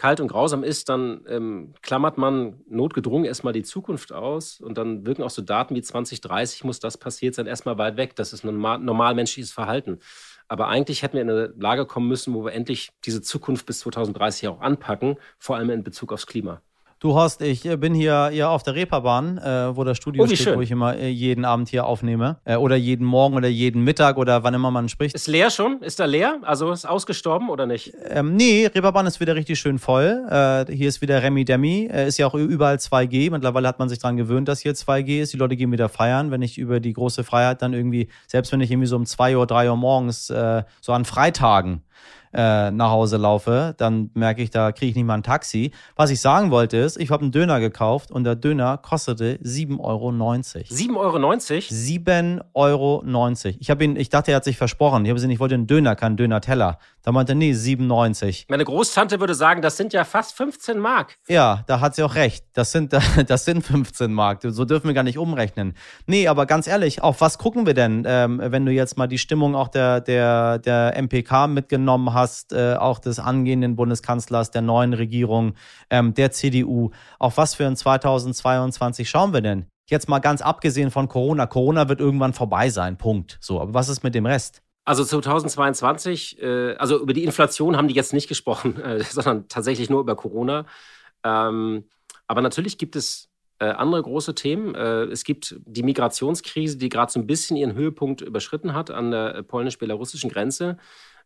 kalt 0.00 0.18
und 0.18 0.28
grausam 0.28 0.64
ist, 0.64 0.88
dann 0.88 1.26
ähm, 1.28 1.74
klammert 1.82 2.16
man 2.16 2.58
notgedrungen 2.66 3.26
erstmal 3.26 3.52
die 3.52 3.62
Zukunft 3.62 4.14
aus 4.14 4.58
und 4.58 4.78
dann 4.78 5.04
wirken 5.04 5.22
auch 5.22 5.28
so 5.28 5.42
Daten 5.42 5.74
wie 5.74 5.82
2030 5.82 6.64
muss 6.64 6.80
das 6.80 6.96
passiert 6.96 7.34
sein, 7.34 7.46
erstmal 7.46 7.76
weit 7.76 7.98
weg. 7.98 8.16
Das 8.16 8.32
ist 8.32 8.42
normal, 8.42 8.78
normal 8.78 9.14
menschliches 9.14 9.52
Verhalten. 9.52 9.98
Aber 10.48 10.68
eigentlich 10.68 11.02
hätten 11.02 11.16
wir 11.16 11.22
in 11.22 11.28
eine 11.28 11.52
Lage 11.58 11.84
kommen 11.84 12.08
müssen, 12.08 12.32
wo 12.32 12.46
wir 12.46 12.52
endlich 12.52 12.92
diese 13.04 13.20
Zukunft 13.20 13.66
bis 13.66 13.80
2030 13.80 14.48
auch 14.48 14.62
anpacken, 14.62 15.16
vor 15.38 15.56
allem 15.56 15.68
in 15.68 15.84
Bezug 15.84 16.14
aufs 16.14 16.26
Klima. 16.26 16.62
Du 17.00 17.14
Horst, 17.14 17.40
ich 17.40 17.64
äh, 17.64 17.78
bin 17.78 17.94
hier, 17.94 18.28
hier 18.30 18.50
auf 18.50 18.62
der 18.62 18.74
Reeperbahn, 18.74 19.38
äh, 19.38 19.74
wo 19.74 19.84
das 19.84 19.96
Studio 19.96 20.22
oh, 20.22 20.26
steht, 20.26 20.40
schön. 20.40 20.58
wo 20.58 20.60
ich 20.60 20.70
immer 20.70 20.96
äh, 20.96 21.08
jeden 21.08 21.46
Abend 21.46 21.70
hier 21.70 21.86
aufnehme. 21.86 22.36
Äh, 22.44 22.56
oder 22.56 22.76
jeden 22.76 23.06
Morgen 23.06 23.36
oder 23.36 23.48
jeden 23.48 23.82
Mittag 23.82 24.18
oder 24.18 24.44
wann 24.44 24.52
immer 24.52 24.70
man 24.70 24.90
spricht. 24.90 25.14
Ist 25.14 25.26
leer 25.26 25.48
schon? 25.48 25.80
Ist 25.80 25.98
da 25.98 26.04
leer? 26.04 26.40
Also 26.42 26.70
ist 26.70 26.84
ausgestorben 26.84 27.48
oder 27.48 27.64
nicht? 27.64 27.94
Ähm, 28.06 28.36
nee, 28.36 28.66
Reeperbahn 28.66 29.06
ist 29.06 29.18
wieder 29.18 29.34
richtig 29.34 29.58
schön 29.58 29.78
voll. 29.78 30.26
Äh, 30.30 30.70
hier 30.70 30.90
ist 30.90 31.00
wieder 31.00 31.22
Remi 31.22 31.46
Demi. 31.46 31.88
Äh, 31.90 32.06
ist 32.06 32.18
ja 32.18 32.26
auch 32.26 32.34
überall 32.34 32.76
2G. 32.76 33.30
Mittlerweile 33.30 33.66
hat 33.66 33.78
man 33.78 33.88
sich 33.88 33.98
daran 33.98 34.18
gewöhnt, 34.18 34.46
dass 34.46 34.60
hier 34.60 34.74
2G 34.74 35.22
ist. 35.22 35.32
Die 35.32 35.38
Leute 35.38 35.56
gehen 35.56 35.72
wieder 35.72 35.88
feiern. 35.88 36.30
Wenn 36.30 36.42
ich 36.42 36.58
über 36.58 36.80
die 36.80 36.92
große 36.92 37.24
Freiheit 37.24 37.62
dann 37.62 37.72
irgendwie, 37.72 38.08
selbst 38.26 38.52
wenn 38.52 38.60
ich 38.60 38.70
irgendwie 38.70 38.88
so 38.88 38.96
um 38.96 39.06
2 39.06 39.38
Uhr, 39.38 39.46
3 39.46 39.70
Uhr 39.70 39.76
morgens, 39.78 40.26
so 40.26 40.92
an 40.92 41.06
Freitagen, 41.06 41.80
äh, 42.32 42.70
nach 42.70 42.90
Hause 42.90 43.16
laufe, 43.16 43.74
dann 43.76 44.10
merke 44.14 44.42
ich, 44.42 44.50
da 44.50 44.72
kriege 44.72 44.90
ich 44.90 44.96
nicht 44.96 45.04
mal 45.04 45.14
ein 45.14 45.22
Taxi. 45.22 45.72
Was 45.96 46.10
ich 46.10 46.20
sagen 46.20 46.50
wollte 46.50 46.76
ist, 46.76 46.96
ich 46.96 47.10
habe 47.10 47.22
einen 47.22 47.32
Döner 47.32 47.60
gekauft 47.60 48.10
und 48.10 48.24
der 48.24 48.36
Döner 48.36 48.78
kostete 48.78 49.38
7,90 49.42 49.80
Euro. 49.80 50.10
7,90 50.10 50.96
Euro? 50.96 51.16
7,90 51.16 52.40
Euro. 52.54 53.02
Ich, 53.58 53.68
ihn, 53.68 53.96
ich 53.96 54.08
dachte, 54.08 54.30
er 54.30 54.36
hat 54.36 54.44
sich 54.44 54.56
versprochen. 54.56 55.04
Ich 55.04 55.10
habe 55.10 55.16
gesagt, 55.16 55.32
ich 55.32 55.40
wollte 55.40 55.54
einen 55.54 55.66
Döner, 55.66 55.96
keinen 55.96 56.16
Döner-Teller. 56.16 56.78
Da 57.02 57.12
meinte 57.12 57.32
er, 57.32 57.36
nee, 57.36 57.52
97. 57.52 58.46
Meine 58.48 58.64
Großtante 58.64 59.20
würde 59.20 59.34
sagen, 59.34 59.62
das 59.62 59.76
sind 59.76 59.92
ja 59.92 60.04
fast 60.04 60.36
15 60.36 60.78
Mark. 60.78 61.16
Ja, 61.28 61.64
da 61.66 61.80
hat 61.80 61.94
sie 61.94 62.02
auch 62.02 62.14
recht. 62.14 62.44
Das 62.52 62.72
sind, 62.72 62.92
das 63.26 63.44
sind 63.44 63.62
15 63.62 64.12
Mark. 64.12 64.40
So 64.42 64.64
dürfen 64.64 64.88
wir 64.88 64.94
gar 64.94 65.02
nicht 65.02 65.18
umrechnen. 65.18 65.74
Nee, 66.06 66.28
aber 66.28 66.46
ganz 66.46 66.66
ehrlich, 66.66 67.02
auf 67.02 67.20
was 67.20 67.38
gucken 67.38 67.66
wir 67.66 67.74
denn, 67.74 68.04
ähm, 68.06 68.40
wenn 68.42 68.66
du 68.66 68.72
jetzt 68.72 68.98
mal 68.98 69.06
die 69.06 69.18
Stimmung 69.18 69.54
auch 69.54 69.68
der, 69.68 70.00
der, 70.00 70.58
der 70.58 70.94
MPK 70.96 71.46
mitgenommen 71.46 72.12
hast, 72.12 72.52
äh, 72.52 72.74
auch 72.74 72.98
des 72.98 73.18
angehenden 73.18 73.76
Bundeskanzlers, 73.76 74.50
der 74.50 74.62
neuen 74.62 74.92
Regierung, 74.92 75.54
ähm, 75.88 76.14
der 76.14 76.32
CDU. 76.32 76.90
Auf 77.18 77.36
was 77.36 77.54
für 77.54 77.66
ein 77.66 77.76
2022 77.76 79.08
schauen 79.08 79.32
wir 79.32 79.40
denn? 79.40 79.66
Jetzt 79.88 80.08
mal 80.08 80.20
ganz 80.20 80.40
abgesehen 80.40 80.90
von 80.92 81.08
Corona. 81.08 81.46
Corona 81.46 81.88
wird 81.88 82.00
irgendwann 82.00 82.32
vorbei 82.32 82.70
sein. 82.70 82.96
Punkt. 82.96 83.38
So, 83.40 83.60
aber 83.60 83.74
was 83.74 83.88
ist 83.88 84.04
mit 84.04 84.14
dem 84.14 84.24
Rest? 84.24 84.62
Also 84.84 85.04
2022, 85.04 86.40
äh, 86.42 86.74
also 86.76 87.00
über 87.00 87.12
die 87.12 87.24
Inflation 87.24 87.76
haben 87.76 87.88
die 87.88 87.94
jetzt 87.94 88.12
nicht 88.12 88.28
gesprochen, 88.28 88.80
äh, 88.82 89.02
sondern 89.02 89.48
tatsächlich 89.48 89.90
nur 89.90 90.00
über 90.00 90.16
Corona. 90.16 90.66
Ähm, 91.22 91.84
aber 92.26 92.40
natürlich 92.40 92.78
gibt 92.78 92.96
es 92.96 93.28
äh, 93.58 93.66
andere 93.66 94.02
große 94.02 94.34
Themen. 94.34 94.74
Äh, 94.74 95.04
es 95.04 95.24
gibt 95.24 95.56
die 95.66 95.82
Migrationskrise, 95.82 96.78
die 96.78 96.88
gerade 96.88 97.12
so 97.12 97.20
ein 97.20 97.26
bisschen 97.26 97.56
ihren 97.56 97.74
Höhepunkt 97.74 98.22
überschritten 98.22 98.74
hat 98.74 98.90
an 98.90 99.10
der 99.10 99.42
polnisch-belarussischen 99.42 100.30
Grenze. 100.30 100.78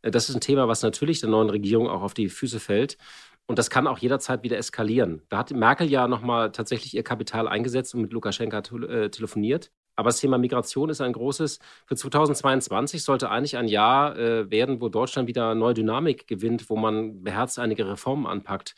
Äh, 0.02 0.10
das 0.10 0.28
ist 0.28 0.34
ein 0.34 0.40
Thema, 0.40 0.68
was 0.68 0.82
natürlich 0.82 1.20
der 1.20 1.30
neuen 1.30 1.50
Regierung 1.50 1.88
auch 1.88 2.02
auf 2.02 2.14
die 2.14 2.28
Füße 2.28 2.60
fällt. 2.60 2.98
Und 3.46 3.58
das 3.58 3.70
kann 3.70 3.86
auch 3.86 3.98
jederzeit 3.98 4.42
wieder 4.42 4.56
eskalieren. 4.56 5.22
Da 5.28 5.38
hat 5.38 5.52
Merkel 5.52 5.88
ja 5.88 6.08
nochmal 6.08 6.50
tatsächlich 6.50 6.94
ihr 6.94 7.02
Kapital 7.02 7.46
eingesetzt 7.46 7.94
und 7.94 8.00
mit 8.02 8.12
Lukaschenka 8.12 8.58
äh, 8.58 9.10
telefoniert. 9.10 9.70
Aber 9.96 10.08
das 10.08 10.18
Thema 10.18 10.38
Migration 10.38 10.90
ist 10.90 11.00
ein 11.00 11.12
großes. 11.12 11.58
Für 11.86 11.96
2022 11.96 13.02
sollte 13.02 13.30
eigentlich 13.30 13.56
ein 13.56 13.68
Jahr 13.68 14.16
äh, 14.18 14.50
werden, 14.50 14.80
wo 14.80 14.88
Deutschland 14.88 15.28
wieder 15.28 15.54
neue 15.54 15.74
Dynamik 15.74 16.26
gewinnt, 16.26 16.68
wo 16.68 16.76
man 16.76 17.22
beherzt 17.22 17.58
einige 17.58 17.88
Reformen 17.88 18.26
anpackt. 18.26 18.74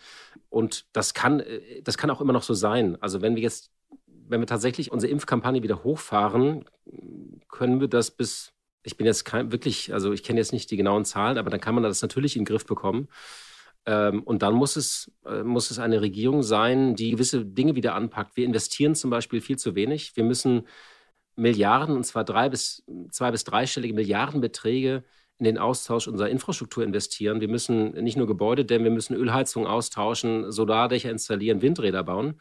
Und 0.51 0.87
das 0.93 1.15
kann, 1.15 1.41
äh, 1.41 1.83
das 1.83 1.97
kann 1.97 2.11
auch 2.11 2.21
immer 2.21 2.33
noch 2.33 2.43
so 2.43 2.55
sein. 2.55 2.97
Also 3.01 3.23
wenn 3.23 3.35
wir 3.35 3.43
jetzt, 3.43 3.71
wenn 4.29 4.41
wir 4.41 4.47
tatsächlich 4.47 4.93
unsere 4.93 5.11
Impfkampagne 5.11 5.63
wieder 5.63 5.85
hochfahren, 5.85 6.65
können 7.49 7.81
wir 7.81 7.89
das 7.89 8.11
bis, 8.11 8.53
ich 8.83 8.97
bin 8.97 9.07
jetzt 9.07 9.25
kein, 9.25 9.53
wirklich, 9.53 9.95
also 9.95 10.13
ich 10.13 10.23
kenne 10.23 10.39
jetzt 10.39 10.53
nicht 10.53 10.71
die 10.71 10.77
genauen 10.77 11.05
Zahlen, 11.05 11.39
aber 11.39 11.51
dann 11.51 11.61
kann 11.61 11.75
man 11.75 11.85
das 11.85 12.03
natürlich 12.03 12.37
in 12.37 12.43
den 12.43 12.47
Griff 12.47 12.67
bekommen. 12.67 13.09
Ähm, 13.87 14.23
und 14.25 14.43
dann 14.43 14.55
muss 14.55 14.77
es, 14.77 15.11
äh, 15.25 15.43
muss 15.45 15.71
es 15.71 15.79
eine 15.79 16.01
Regierung 16.01 16.43
sein, 16.43 16.97
die 16.97 17.13
gewisse 17.13 17.45
Dinge 17.45 17.77
wieder 17.77 17.95
anpackt. 17.95 18.37
Wir 18.37 18.45
investieren 18.45 18.95
zum 18.95 19.11
Beispiel 19.11 19.41
viel 19.41 19.57
zu 19.57 19.75
wenig. 19.77 20.17
Wir 20.17 20.25
müssen 20.25 20.67
Milliarden, 21.37 21.97
und 21.97 22.05
zwar 22.05 22.25
drei 22.25 22.49
bis, 22.49 22.83
zwei 23.11 23.31
bis 23.31 23.45
dreistellige 23.45 23.95
Milliardenbeträge 23.95 25.05
in 25.39 25.45
den 25.45 25.59
Austausch 25.59 26.09
unserer 26.09 26.31
Infrastruktur 26.31 26.83
investieren. 26.83 27.41
Wir 27.41 27.49
müssen 27.49 27.91
nicht 28.03 28.17
nur 28.17 28.27
Gebäude 28.27 28.65
dämmen, 28.65 28.85
wir 28.85 28.91
müssen 28.91 29.15
Ölheizungen 29.15 29.69
austauschen, 29.69 30.51
Solardächer 30.51 31.11
installieren, 31.11 31.61
Windräder 31.61 32.03
bauen. 32.05 32.41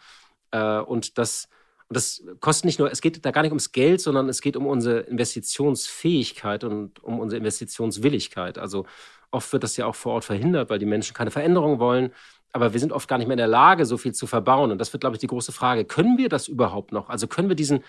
Äh, 0.52 0.80
und 0.80 1.18
das, 1.18 1.50
das 1.90 2.24
kostet 2.40 2.66
nicht 2.66 2.80
nur, 2.80 2.90
es 2.90 3.02
geht 3.02 3.26
da 3.26 3.32
gar 3.32 3.42
nicht 3.42 3.52
ums 3.52 3.74
Geld, 3.74 4.00
sondern 4.00 4.30
es 4.30 4.42
geht 4.42 4.56
um 4.56 4.66
unsere 4.66 5.02
Investitionsfähigkeit 5.02 6.64
und 6.64 7.04
um 7.04 7.20
unsere 7.20 7.40
Investitionswilligkeit. 7.40 8.58
Also 8.58 8.86
oft 9.30 9.52
wird 9.52 9.64
das 9.64 9.76
ja 9.76 9.86
auch 9.86 9.96
vor 9.96 10.14
Ort 10.14 10.26
verhindert, 10.26 10.70
weil 10.70 10.80
die 10.80 10.86
Menschen 10.86 11.14
keine 11.14 11.32
Veränderung 11.32 11.80
wollen. 11.80 12.12
Aber 12.54 12.72
wir 12.72 12.80
sind 12.80 12.94
oft 12.94 13.10
gar 13.10 13.18
nicht 13.18 13.28
mehr 13.28 13.34
in 13.34 13.40
der 13.40 13.48
Lage, 13.48 13.86
so 13.86 13.98
viel 13.98 14.14
zu 14.14 14.28
verbauen. 14.28 14.72
Und 14.72 14.78
das 14.78 14.94
wird, 14.94 15.02
glaube 15.02 15.18
ich, 15.18 15.20
die 15.20 15.28
große 15.28 15.52
Frage. 15.52 15.84
Können 15.84 16.18
wir 16.18 16.30
das 16.30 16.48
überhaupt 16.48 16.94
noch? 16.94 17.10
Also 17.10 17.28
können 17.28 17.50
wir 17.50 17.58
diesen, 17.58 17.84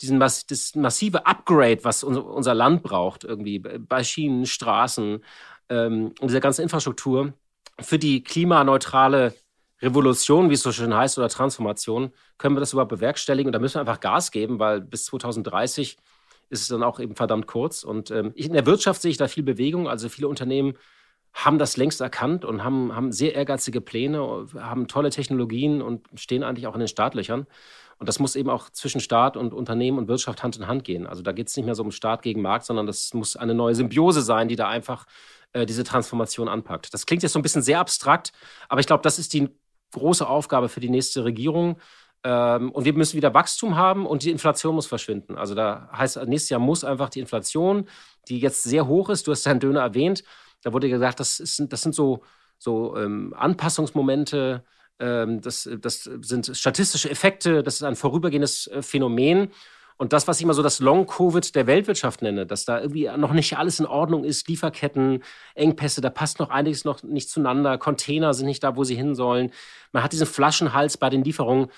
diesen 0.00 0.18
mass 0.18 0.46
das 0.46 0.74
massive 0.74 1.26
Upgrade, 1.26 1.84
was 1.84 2.02
unser, 2.02 2.24
unser 2.24 2.54
Land 2.54 2.82
braucht, 2.82 3.24
irgendwie 3.24 3.58
bei 3.58 4.04
Schienen, 4.04 4.46
Straßen 4.46 5.22
ähm, 5.68 6.12
und 6.20 6.28
dieser 6.28 6.40
ganzen 6.40 6.62
Infrastruktur, 6.62 7.32
für 7.80 7.98
die 7.98 8.22
klimaneutrale 8.22 9.34
Revolution, 9.82 10.48
wie 10.48 10.54
es 10.54 10.62
so 10.62 10.72
schön 10.72 10.94
heißt, 10.94 11.18
oder 11.18 11.28
Transformation, 11.28 12.12
können 12.38 12.56
wir 12.56 12.60
das 12.60 12.72
überhaupt 12.72 12.90
bewerkstelligen? 12.90 13.48
Und 13.48 13.52
da 13.52 13.58
müssen 13.58 13.76
wir 13.76 13.80
einfach 13.80 14.00
Gas 14.00 14.30
geben, 14.30 14.58
weil 14.58 14.80
bis 14.80 15.06
2030 15.06 15.96
ist 16.50 16.62
es 16.62 16.68
dann 16.68 16.82
auch 16.82 17.00
eben 17.00 17.16
verdammt 17.16 17.46
kurz. 17.46 17.82
Und 17.84 18.10
ähm, 18.10 18.32
in 18.34 18.52
der 18.52 18.66
Wirtschaft 18.66 19.02
sehe 19.02 19.10
ich 19.10 19.16
da 19.16 19.28
viel 19.28 19.42
Bewegung. 19.42 19.88
Also 19.88 20.08
viele 20.08 20.28
Unternehmen 20.28 20.74
haben 21.32 21.58
das 21.58 21.76
längst 21.76 22.00
erkannt 22.00 22.44
und 22.44 22.62
haben, 22.62 22.94
haben 22.94 23.10
sehr 23.10 23.34
ehrgeizige 23.34 23.80
Pläne, 23.80 24.46
haben 24.54 24.86
tolle 24.86 25.10
Technologien 25.10 25.82
und 25.82 26.06
stehen 26.14 26.44
eigentlich 26.44 26.66
auch 26.68 26.74
in 26.74 26.80
den 26.80 26.88
Startlöchern. 26.88 27.46
Und 27.98 28.08
das 28.08 28.18
muss 28.18 28.36
eben 28.36 28.50
auch 28.50 28.70
zwischen 28.70 29.00
Staat 29.00 29.36
und 29.36 29.54
Unternehmen 29.54 29.98
und 29.98 30.08
Wirtschaft 30.08 30.42
Hand 30.42 30.56
in 30.56 30.66
Hand 30.66 30.84
gehen. 30.84 31.06
Also 31.06 31.22
da 31.22 31.32
geht 31.32 31.48
es 31.48 31.56
nicht 31.56 31.66
mehr 31.66 31.74
so 31.74 31.82
um 31.82 31.90
Staat 31.90 32.22
gegen 32.22 32.42
Markt, 32.42 32.66
sondern 32.66 32.86
das 32.86 33.14
muss 33.14 33.36
eine 33.36 33.54
neue 33.54 33.74
Symbiose 33.74 34.22
sein, 34.22 34.48
die 34.48 34.56
da 34.56 34.68
einfach 34.68 35.06
äh, 35.52 35.66
diese 35.66 35.84
Transformation 35.84 36.48
anpackt. 36.48 36.92
Das 36.92 37.06
klingt 37.06 37.22
jetzt 37.22 37.32
so 37.32 37.38
ein 37.38 37.42
bisschen 37.42 37.62
sehr 37.62 37.80
abstrakt, 37.80 38.32
aber 38.68 38.80
ich 38.80 38.86
glaube, 38.86 39.02
das 39.02 39.18
ist 39.18 39.32
die 39.32 39.48
große 39.92 40.26
Aufgabe 40.26 40.68
für 40.68 40.80
die 40.80 40.90
nächste 40.90 41.24
Regierung. 41.24 41.76
Ähm, 42.24 42.72
und 42.72 42.84
wir 42.84 42.94
müssen 42.94 43.16
wieder 43.16 43.34
Wachstum 43.34 43.76
haben 43.76 44.06
und 44.06 44.22
die 44.22 44.30
Inflation 44.30 44.74
muss 44.74 44.86
verschwinden. 44.86 45.36
Also 45.36 45.54
da 45.54 45.88
heißt, 45.92 46.16
nächstes 46.26 46.50
Jahr 46.50 46.60
muss 46.60 46.82
einfach 46.82 47.10
die 47.10 47.20
Inflation, 47.20 47.88
die 48.28 48.40
jetzt 48.40 48.62
sehr 48.62 48.86
hoch 48.86 49.10
ist, 49.10 49.26
du 49.26 49.32
hast 49.32 49.46
deinen 49.46 49.60
Döner 49.60 49.80
erwähnt, 49.80 50.24
da 50.62 50.72
wurde 50.72 50.88
gesagt, 50.88 51.20
das, 51.20 51.38
ist, 51.40 51.62
das 51.68 51.82
sind 51.82 51.94
so, 51.94 52.22
so 52.58 52.96
ähm, 52.96 53.34
Anpassungsmomente, 53.36 54.64
das, 54.98 55.68
das 55.80 56.04
sind 56.04 56.56
statistische 56.56 57.10
Effekte, 57.10 57.62
das 57.62 57.76
ist 57.76 57.82
ein 57.82 57.96
vorübergehendes 57.96 58.68
äh, 58.68 58.82
Phänomen. 58.82 59.50
Und 59.96 60.12
das, 60.12 60.26
was 60.26 60.38
ich 60.38 60.42
immer 60.42 60.54
so 60.54 60.62
das 60.62 60.80
Long-Covid 60.80 61.54
der 61.54 61.68
Weltwirtschaft 61.68 62.20
nenne, 62.20 62.46
dass 62.46 62.64
da 62.64 62.80
irgendwie 62.80 63.08
noch 63.16 63.32
nicht 63.32 63.56
alles 63.56 63.78
in 63.78 63.86
Ordnung 63.86 64.24
ist, 64.24 64.48
Lieferketten, 64.48 65.22
Engpässe, 65.54 66.00
da 66.00 66.10
passt 66.10 66.40
noch 66.40 66.50
einiges 66.50 66.84
noch 66.84 67.04
nicht 67.04 67.30
zueinander, 67.30 67.78
Container 67.78 68.34
sind 68.34 68.46
nicht 68.46 68.64
da, 68.64 68.76
wo 68.76 68.82
sie 68.82 68.96
hin 68.96 69.14
sollen. 69.14 69.52
Man 69.92 70.02
hat 70.02 70.12
diesen 70.12 70.26
Flaschenhals 70.26 70.96
bei 70.96 71.10
den 71.10 71.22
Lieferungen. 71.22 71.68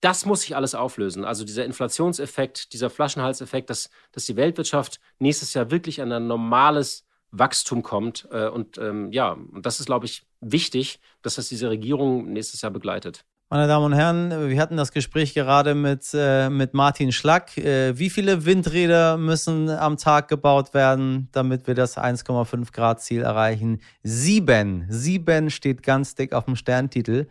Das 0.00 0.24
muss 0.24 0.42
sich 0.42 0.56
alles 0.56 0.74
auflösen. 0.74 1.24
Also 1.24 1.44
dieser 1.44 1.64
Inflationseffekt, 1.64 2.72
dieser 2.72 2.88
Flaschenhalseffekt, 2.88 3.68
dass, 3.68 3.90
dass 4.12 4.24
die 4.24 4.36
Weltwirtschaft 4.36 5.00
nächstes 5.18 5.52
Jahr 5.52 5.70
wirklich 5.70 6.00
an 6.00 6.12
ein 6.12 6.26
normales 6.26 7.04
Wachstum 7.30 7.82
kommt. 7.82 8.28
Äh, 8.30 8.48
und 8.48 8.78
ähm, 8.78 9.12
ja, 9.12 9.32
und 9.32 9.64
das 9.66 9.80
ist, 9.80 9.86
glaube 9.86 10.06
ich, 10.06 10.26
wichtig, 10.40 11.00
dass 11.22 11.36
das 11.36 11.48
diese 11.48 11.70
Regierung 11.70 12.32
nächstes 12.32 12.62
Jahr 12.62 12.72
begleitet. 12.72 13.24
Meine 13.50 13.66
Damen 13.66 13.86
und 13.86 13.92
Herren, 13.94 14.50
wir 14.50 14.60
hatten 14.60 14.76
das 14.76 14.92
Gespräch 14.92 15.32
gerade 15.32 15.74
mit, 15.74 16.10
äh, 16.12 16.50
mit 16.50 16.74
Martin 16.74 17.12
Schlack. 17.12 17.56
Äh, 17.56 17.98
wie 17.98 18.10
viele 18.10 18.44
Windräder 18.44 19.16
müssen 19.16 19.70
am 19.70 19.96
Tag 19.96 20.28
gebaut 20.28 20.74
werden, 20.74 21.30
damit 21.32 21.66
wir 21.66 21.74
das 21.74 21.96
1,5 21.96 22.72
Grad 22.72 23.00
Ziel 23.00 23.22
erreichen? 23.22 23.80
Sieben. 24.02 24.84
Sieben 24.90 25.48
steht 25.48 25.82
ganz 25.82 26.14
dick 26.14 26.34
auf 26.34 26.44
dem 26.44 26.56
Sterntitel. 26.56 27.26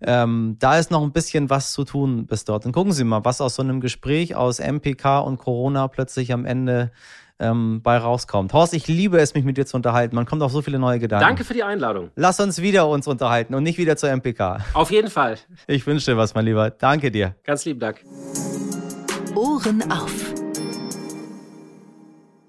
Ähm, 0.00 0.54
da 0.60 0.78
ist 0.78 0.92
noch 0.92 1.02
ein 1.02 1.10
bisschen 1.10 1.50
was 1.50 1.72
zu 1.72 1.82
tun 1.82 2.28
bis 2.28 2.44
dort. 2.44 2.64
Und 2.64 2.70
gucken 2.70 2.92
Sie 2.92 3.02
mal, 3.02 3.24
was 3.24 3.40
aus 3.40 3.56
so 3.56 3.62
einem 3.62 3.80
Gespräch 3.80 4.36
aus 4.36 4.60
MPK 4.60 5.18
und 5.18 5.38
Corona 5.38 5.88
plötzlich 5.88 6.32
am 6.32 6.44
Ende 6.44 6.92
ähm, 7.38 7.80
bei 7.82 7.98
rauskommt. 7.98 8.52
Horst, 8.52 8.74
ich 8.74 8.86
liebe 8.88 9.18
es, 9.18 9.34
mich 9.34 9.44
mit 9.44 9.56
dir 9.56 9.66
zu 9.66 9.76
unterhalten. 9.76 10.14
Man 10.14 10.26
kommt 10.26 10.42
auf 10.42 10.52
so 10.52 10.62
viele 10.62 10.78
neue 10.78 10.98
Gedanken. 10.98 11.26
Danke 11.26 11.44
für 11.44 11.54
die 11.54 11.62
Einladung. 11.62 12.10
Lass 12.16 12.40
uns 12.40 12.60
wieder 12.62 12.88
uns 12.88 13.06
unterhalten 13.06 13.54
und 13.54 13.62
nicht 13.62 13.78
wieder 13.78 13.96
zur 13.96 14.10
MPK. 14.10 14.58
Auf 14.72 14.90
jeden 14.90 15.10
Fall. 15.10 15.36
Ich 15.66 15.86
wünsche 15.86 16.12
dir 16.12 16.16
was, 16.16 16.34
mein 16.34 16.44
Lieber. 16.44 16.70
Danke 16.70 17.10
dir. 17.10 17.34
Ganz 17.44 17.64
lieben 17.64 17.80
Dank. 17.80 18.02
Ohren 19.34 19.90
auf. 19.90 20.45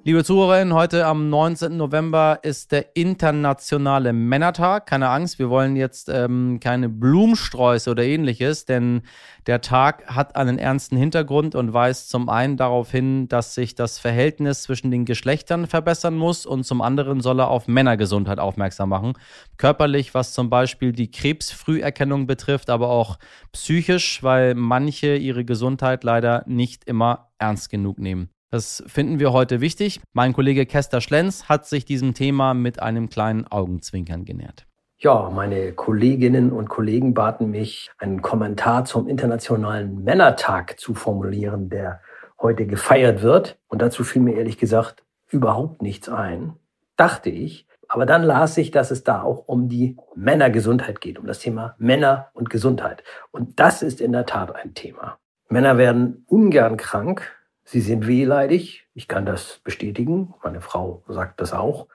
Liebe 0.08 0.24
Zuhörerinnen, 0.24 0.74
heute 0.74 1.06
am 1.06 1.30
19. 1.30 1.76
November 1.76 2.40
ist 2.42 2.72
der 2.72 2.96
internationale 2.96 4.14
Männertag. 4.14 4.86
Keine 4.86 5.10
Angst, 5.10 5.38
wir 5.38 5.50
wollen 5.50 5.76
jetzt 5.76 6.08
ähm, 6.08 6.62
keine 6.62 6.88
Blumensträuße 6.88 7.92
oder 7.92 8.06
ähnliches, 8.06 8.64
denn 8.64 9.02
der 9.48 9.60
Tag 9.60 10.08
hat 10.08 10.38
einen 10.38 10.60
ernsten 10.60 10.96
Hintergrund 10.96 11.56
und 11.56 11.74
weist 11.74 12.10
zum 12.10 12.30
einen 12.30 12.56
darauf 12.56 12.90
hin, 12.90 13.28
dass 13.28 13.54
sich 13.54 13.76
das 13.76 14.00
Verhältnis 14.00 14.64
zwischen 14.64 14.92
den 14.92 15.04
Geschlechtern 15.04 15.68
verbessern 15.68 16.16
muss 16.16 16.46
und 16.46 16.64
zum 16.64 16.82
anderen 16.82 17.20
soll 17.20 17.42
er 17.42 17.50
auf 17.50 17.68
Männergesundheit 17.68 18.40
aufmerksam 18.40 18.88
machen. 18.88 19.12
Körperlich, 19.58 20.14
was 20.14 20.32
zum 20.32 20.50
Beispiel 20.50 20.94
die 20.94 21.12
Krebsfrüherkennung 21.12 22.28
betrifft, 22.28 22.70
aber 22.70 22.92
auch 22.92 23.20
psychisch, 23.52 24.24
weil 24.24 24.56
manche 24.56 25.18
ihre 25.18 25.44
Gesundheit 25.44 26.06
leider 26.06 26.46
nicht 26.48 26.86
immer 26.86 27.28
ernst 27.40 27.70
genug 27.70 28.00
nehmen. 28.00 28.30
Das 28.50 28.82
finden 28.88 29.20
wir 29.20 29.34
heute 29.34 29.60
wichtig. 29.60 30.00
Mein 30.14 30.32
Kollege 30.32 30.66
Kester 30.66 31.02
Schlenz 31.02 31.50
hat 31.50 31.66
sich 31.66 31.84
diesem 31.84 32.14
Thema 32.14 32.54
mit 32.54 32.82
einem 32.82 33.10
kleinen 33.10 33.46
Augenzwinkern 33.46 34.24
genähert. 34.24 34.66
Ja, 35.00 35.30
meine 35.30 35.74
Kolleginnen 35.74 36.52
und 36.52 36.70
Kollegen 36.70 37.14
baten 37.14 37.52
mich, 37.52 37.92
einen 37.98 38.22
Kommentar 38.22 38.86
zum 38.86 39.08
Internationalen 39.08 40.04
Männertag 40.04 40.80
zu 40.80 40.96
formulieren, 40.96 41.70
der 41.70 42.02
heute 42.42 42.66
gefeiert 42.66 43.22
wird. 43.22 43.60
Und 43.68 43.82
dazu 43.82 44.04
fiel 44.04 44.22
mir 44.22 44.36
ehrlich 44.36 44.58
gesagt 44.58 45.04
überhaupt 45.30 45.82
nichts 45.82 46.08
ein, 46.08 46.54
dachte 46.96 47.30
ich. 47.30 47.68
Aber 47.90 48.06
dann 48.06 48.24
las 48.24 48.58
ich, 48.58 48.72
dass 48.72 48.92
es 48.92 49.04
da 49.04 49.22
auch 49.22 49.48
um 49.48 49.70
die 49.70 49.98
Männergesundheit 50.16 51.00
geht, 51.00 51.20
um 51.20 51.28
das 51.28 51.40
Thema 51.40 51.76
Männer 51.78 52.30
und 52.34 52.50
Gesundheit. 52.50 53.04
Und 53.32 53.60
das 53.60 53.84
ist 53.84 54.02
in 54.02 54.14
der 54.14 54.26
Tat 54.26 54.56
ein 54.56 54.74
Thema. 54.74 55.20
Männer 55.50 55.78
werden 55.78 56.26
ungern 56.28 56.76
krank, 56.76 57.37
Sie 57.70 57.82
sind 57.82 58.08
wehleidig. 58.08 58.88
Ich 58.94 59.10
kann 59.10 59.26
das 59.26 59.60
bestätigen. 59.62 60.34
Meine 60.42 60.62
Frau 60.62 61.04
sagt 61.10 61.42
das 61.42 61.52
auch. 61.52 61.88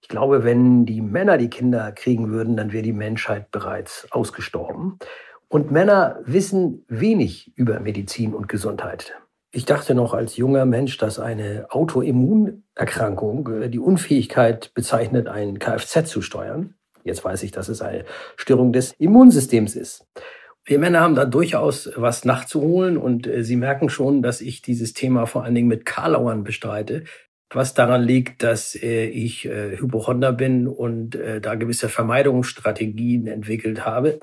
Ich 0.00 0.06
glaube, 0.06 0.44
wenn 0.44 0.86
die 0.86 1.00
Männer 1.00 1.36
die 1.36 1.50
Kinder 1.50 1.90
kriegen 1.90 2.30
würden, 2.30 2.56
dann 2.56 2.72
wäre 2.72 2.84
die 2.84 2.92
Menschheit 2.92 3.50
bereits 3.50 4.06
ausgestorben. 4.12 5.00
Und 5.48 5.72
Männer 5.72 6.20
wissen 6.24 6.84
wenig 6.86 7.52
über 7.56 7.80
Medizin 7.80 8.34
und 8.34 8.48
Gesundheit. 8.48 9.14
Ich 9.50 9.64
dachte 9.64 9.96
noch 9.96 10.14
als 10.14 10.36
junger 10.36 10.64
Mensch, 10.64 10.96
dass 10.96 11.18
eine 11.18 11.66
Autoimmunerkrankung 11.70 13.62
äh, 13.62 13.68
die 13.68 13.80
Unfähigkeit 13.80 14.74
bezeichnet, 14.74 15.26
ein 15.26 15.58
Kfz 15.58 16.08
zu 16.08 16.22
steuern. 16.22 16.74
Jetzt 17.02 17.24
weiß 17.24 17.42
ich, 17.42 17.50
dass 17.50 17.68
es 17.68 17.82
eine 17.82 18.04
Störung 18.36 18.72
des 18.72 18.92
Immunsystems 18.92 19.74
ist. 19.74 20.06
Wir 20.68 20.80
Männer 20.80 21.00
haben 21.00 21.14
da 21.14 21.24
durchaus 21.24 21.88
was 21.94 22.24
nachzuholen 22.24 22.96
und 22.98 23.28
äh, 23.28 23.44
Sie 23.44 23.54
merken 23.54 23.88
schon, 23.88 24.20
dass 24.20 24.40
ich 24.40 24.62
dieses 24.62 24.94
Thema 24.94 25.26
vor 25.26 25.44
allen 25.44 25.54
Dingen 25.54 25.68
mit 25.68 25.86
Karlauern 25.86 26.42
bestreite, 26.42 27.04
was 27.50 27.74
daran 27.74 28.02
liegt, 28.02 28.42
dass 28.42 28.74
äh, 28.74 29.04
ich 29.06 29.46
äh, 29.46 29.78
Hypochonder 29.78 30.32
bin 30.32 30.66
und 30.66 31.14
äh, 31.14 31.40
da 31.40 31.54
gewisse 31.54 31.88
Vermeidungsstrategien 31.88 33.28
entwickelt 33.28 33.86
habe. 33.86 34.18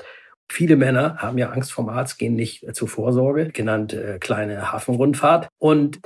Viele 0.52 0.76
Männer 0.76 1.16
haben 1.20 1.38
ja 1.38 1.52
Angst 1.52 1.72
vom 1.72 1.88
Arzt, 1.88 2.20
gehen 2.20 2.36
nicht 2.36 2.76
zur 2.76 2.90
Vorsorge, 2.90 3.48
genannt 3.48 3.98
kleine 4.20 4.74
Hafenrundfahrt. 4.74 5.48
Und 5.58 6.02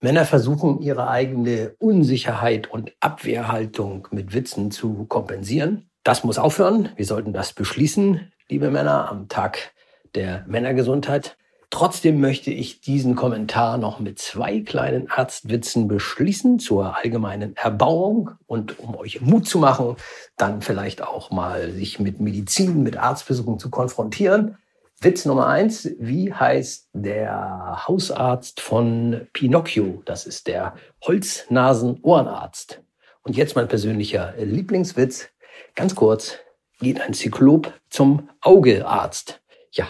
Männer 0.00 0.24
versuchen 0.24 0.82
ihre 0.82 1.08
eigene 1.08 1.74
Unsicherheit 1.78 2.68
und 2.68 2.92
Abwehrhaltung 2.98 4.08
mit 4.10 4.34
Witzen 4.34 4.72
zu 4.72 5.06
kompensieren. 5.06 5.88
Das 6.02 6.24
muss 6.24 6.38
aufhören. 6.38 6.90
Wir 6.96 7.06
sollten 7.06 7.32
das 7.32 7.52
beschließen 7.52 8.32
liebe 8.50 8.70
Männer, 8.70 9.08
am 9.10 9.28
Tag 9.28 9.72
der 10.14 10.44
Männergesundheit. 10.46 11.36
Trotzdem 11.70 12.18
möchte 12.18 12.50
ich 12.50 12.80
diesen 12.80 13.14
Kommentar 13.14 13.76
noch 13.76 14.00
mit 14.00 14.18
zwei 14.18 14.60
kleinen 14.60 15.10
Arztwitzen 15.10 15.86
beschließen 15.86 16.58
zur 16.58 16.96
allgemeinen 16.96 17.54
Erbauung 17.56 18.30
und 18.46 18.78
um 18.78 18.96
euch 18.96 19.20
Mut 19.20 19.46
zu 19.46 19.58
machen, 19.58 19.96
dann 20.38 20.62
vielleicht 20.62 21.02
auch 21.02 21.30
mal 21.30 21.72
sich 21.72 22.00
mit 22.00 22.20
Medizin, 22.20 22.82
mit 22.82 22.96
Arztbesuchen 22.96 23.58
zu 23.58 23.68
konfrontieren. 23.68 24.56
Witz 25.00 25.26
Nummer 25.26 25.46
eins. 25.46 25.90
Wie 25.98 26.32
heißt 26.32 26.88
der 26.94 27.86
Hausarzt 27.86 28.60
von 28.60 29.28
Pinocchio? 29.34 30.02
Das 30.06 30.26
ist 30.26 30.46
der 30.46 30.74
Holznasen-Ohrenarzt. 31.06 32.82
Und 33.22 33.36
jetzt 33.36 33.56
mein 33.56 33.68
persönlicher 33.68 34.32
Lieblingswitz. 34.38 35.28
Ganz 35.74 35.94
kurz 35.94 36.38
geht 36.78 37.00
ein 37.00 37.14
Zyklop 37.14 37.72
zum 37.90 38.28
Augearzt. 38.40 39.40
Ja, 39.72 39.86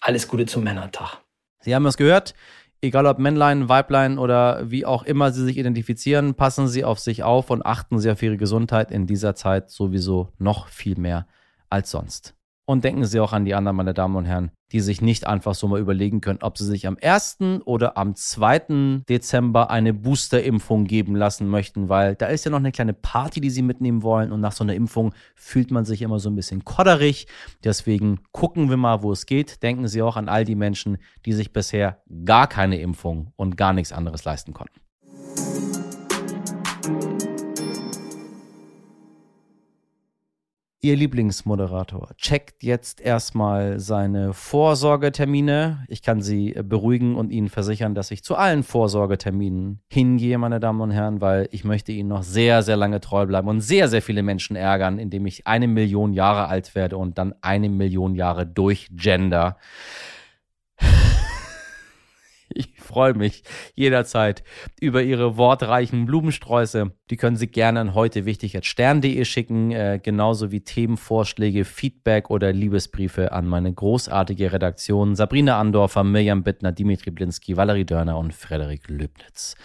alles 0.00 0.28
Gute 0.28 0.46
zum 0.46 0.64
Männertag. 0.64 1.18
Sie 1.60 1.74
haben 1.74 1.86
es 1.86 1.96
gehört. 1.96 2.34
Egal 2.82 3.06
ob 3.06 3.18
Männlein, 3.18 3.70
Weiblein 3.70 4.18
oder 4.18 4.70
wie 4.70 4.84
auch 4.84 5.04
immer 5.04 5.32
Sie 5.32 5.42
sich 5.42 5.56
identifizieren, 5.56 6.34
passen 6.34 6.68
Sie 6.68 6.84
auf 6.84 6.98
sich 6.98 7.22
auf 7.22 7.48
und 7.48 7.64
achten 7.64 7.98
Sie 7.98 8.10
auf 8.10 8.22
Ihre 8.22 8.36
Gesundheit 8.36 8.90
in 8.90 9.06
dieser 9.06 9.34
Zeit 9.34 9.70
sowieso 9.70 10.28
noch 10.38 10.68
viel 10.68 10.98
mehr 10.98 11.26
als 11.70 11.90
sonst. 11.90 12.34
Und 12.66 12.82
denken 12.82 13.04
Sie 13.04 13.20
auch 13.20 13.34
an 13.34 13.44
die 13.44 13.54
anderen, 13.54 13.76
meine 13.76 13.92
Damen 13.92 14.16
und 14.16 14.24
Herren, 14.24 14.50
die 14.72 14.80
sich 14.80 15.02
nicht 15.02 15.26
einfach 15.26 15.54
so 15.54 15.68
mal 15.68 15.80
überlegen 15.80 16.22
können, 16.22 16.38
ob 16.40 16.56
sie 16.56 16.64
sich 16.64 16.86
am 16.86 16.96
1. 17.00 17.38
oder 17.66 17.98
am 17.98 18.14
2. 18.14 19.02
Dezember 19.06 19.70
eine 19.70 19.92
Boosterimpfung 19.92 20.84
geben 20.84 21.14
lassen 21.14 21.46
möchten, 21.46 21.90
weil 21.90 22.14
da 22.14 22.26
ist 22.26 22.44
ja 22.44 22.50
noch 22.50 22.58
eine 22.58 22.72
kleine 22.72 22.94
Party, 22.94 23.42
die 23.42 23.50
sie 23.50 23.60
mitnehmen 23.60 24.02
wollen. 24.02 24.32
Und 24.32 24.40
nach 24.40 24.52
so 24.52 24.64
einer 24.64 24.74
Impfung 24.74 25.14
fühlt 25.34 25.70
man 25.70 25.84
sich 25.84 26.00
immer 26.00 26.18
so 26.18 26.30
ein 26.30 26.36
bisschen 26.36 26.64
kodderig. 26.64 27.26
Deswegen 27.62 28.20
gucken 28.32 28.70
wir 28.70 28.78
mal, 28.78 29.02
wo 29.02 29.12
es 29.12 29.26
geht. 29.26 29.62
Denken 29.62 29.86
Sie 29.86 30.00
auch 30.00 30.16
an 30.16 30.30
all 30.30 30.46
die 30.46 30.56
Menschen, 30.56 30.96
die 31.26 31.34
sich 31.34 31.52
bisher 31.52 32.02
gar 32.24 32.46
keine 32.46 32.80
Impfung 32.80 33.32
und 33.36 33.58
gar 33.58 33.74
nichts 33.74 33.92
anderes 33.92 34.24
leisten 34.24 34.54
konnten. 34.54 34.80
Ihr 40.84 40.96
Lieblingsmoderator 40.96 42.10
checkt 42.18 42.62
jetzt 42.62 43.00
erstmal 43.00 43.80
seine 43.80 44.34
Vorsorgetermine. 44.34 45.82
Ich 45.88 46.02
kann 46.02 46.20
Sie 46.20 46.54
beruhigen 46.62 47.16
und 47.16 47.30
Ihnen 47.30 47.48
versichern, 47.48 47.94
dass 47.94 48.10
ich 48.10 48.22
zu 48.22 48.36
allen 48.36 48.62
Vorsorgeterminen 48.62 49.80
hingehe, 49.88 50.36
meine 50.36 50.60
Damen 50.60 50.82
und 50.82 50.90
Herren, 50.90 51.22
weil 51.22 51.48
ich 51.52 51.64
möchte 51.64 51.90
Ihnen 51.92 52.10
noch 52.10 52.22
sehr, 52.22 52.62
sehr 52.62 52.76
lange 52.76 53.00
treu 53.00 53.24
bleiben 53.24 53.48
und 53.48 53.62
sehr, 53.62 53.88
sehr 53.88 54.02
viele 54.02 54.22
Menschen 54.22 54.56
ärgern, 54.56 54.98
indem 54.98 55.24
ich 55.24 55.46
eine 55.46 55.68
Million 55.68 56.12
Jahre 56.12 56.48
alt 56.48 56.74
werde 56.74 56.98
und 56.98 57.16
dann 57.16 57.34
eine 57.40 57.70
Million 57.70 58.14
Jahre 58.14 58.46
durch 58.46 58.90
Gender. 58.92 59.56
Ich 62.54 62.80
freue 62.80 63.14
mich 63.14 63.42
jederzeit 63.74 64.44
über 64.80 65.02
Ihre 65.02 65.36
wortreichen 65.36 66.06
Blumensträuße. 66.06 66.92
Die 67.10 67.16
können 67.16 67.36
Sie 67.36 67.48
gerne 67.48 67.80
an 67.80 67.94
heute 67.94 68.24
wichtig 68.24 68.56
at 68.56 68.64
stern.de 68.64 69.24
schicken, 69.24 69.72
äh, 69.72 70.00
genauso 70.02 70.52
wie 70.52 70.60
Themenvorschläge, 70.60 71.64
Feedback 71.64 72.30
oder 72.30 72.52
Liebesbriefe 72.52 73.32
an 73.32 73.46
meine 73.46 73.72
großartige 73.72 74.52
Redaktion 74.52 75.16
Sabrina 75.16 75.58
Andorfer, 75.58 76.04
Mirjam 76.04 76.44
Bittner, 76.44 76.72
Dimitri 76.72 77.10
Blinski, 77.10 77.56
Valerie 77.56 77.84
Dörner 77.84 78.18
und 78.18 78.32
Frederik 78.32 78.88
Löbnitz. 78.88 79.56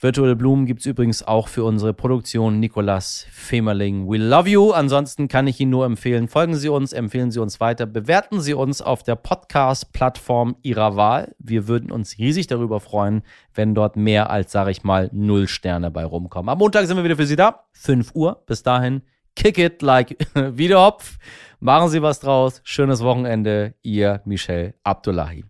Virtuelle 0.00 0.36
Blumen 0.36 0.66
gibt 0.66 0.80
es 0.80 0.86
übrigens 0.86 1.26
auch 1.26 1.48
für 1.48 1.64
unsere 1.64 1.92
Produktion 1.92 2.60
Nikolas 2.60 3.26
Femerling. 3.32 4.08
We 4.08 4.18
love 4.18 4.48
you. 4.48 4.70
Ansonsten 4.70 5.26
kann 5.26 5.48
ich 5.48 5.58
Ihnen 5.58 5.72
nur 5.72 5.86
empfehlen, 5.86 6.28
folgen 6.28 6.54
Sie 6.54 6.68
uns, 6.68 6.92
empfehlen 6.92 7.32
Sie 7.32 7.40
uns 7.40 7.58
weiter, 7.58 7.84
bewerten 7.84 8.40
Sie 8.40 8.54
uns 8.54 8.80
auf 8.80 9.02
der 9.02 9.16
Podcast-Plattform 9.16 10.54
Ihrer 10.62 10.94
Wahl. 10.94 11.34
Wir 11.40 11.66
würden 11.66 11.90
uns 11.90 12.16
riesig 12.16 12.46
darüber 12.46 12.78
freuen, 12.78 13.22
wenn 13.54 13.74
dort 13.74 13.96
mehr 13.96 14.30
als, 14.30 14.52
sage 14.52 14.70
ich 14.70 14.84
mal, 14.84 15.10
null 15.12 15.48
Sterne 15.48 15.90
bei 15.90 16.04
rumkommen. 16.04 16.48
Am 16.48 16.58
Montag 16.58 16.86
sind 16.86 16.96
wir 16.96 17.02
wieder 17.02 17.16
für 17.16 17.26
Sie 17.26 17.34
da. 17.34 17.64
5 17.72 18.14
Uhr. 18.14 18.44
Bis 18.46 18.62
dahin, 18.62 19.02
kick 19.34 19.58
it 19.58 19.82
like 19.82 20.16
Wiederhopf. 20.34 21.18
Machen 21.58 21.88
Sie 21.88 22.02
was 22.02 22.20
draus. 22.20 22.60
Schönes 22.62 23.02
Wochenende. 23.02 23.74
Ihr 23.82 24.22
Michel 24.24 24.74
Abdullahi. 24.84 25.44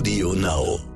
Audio 0.00 0.32
Now. 0.32 0.89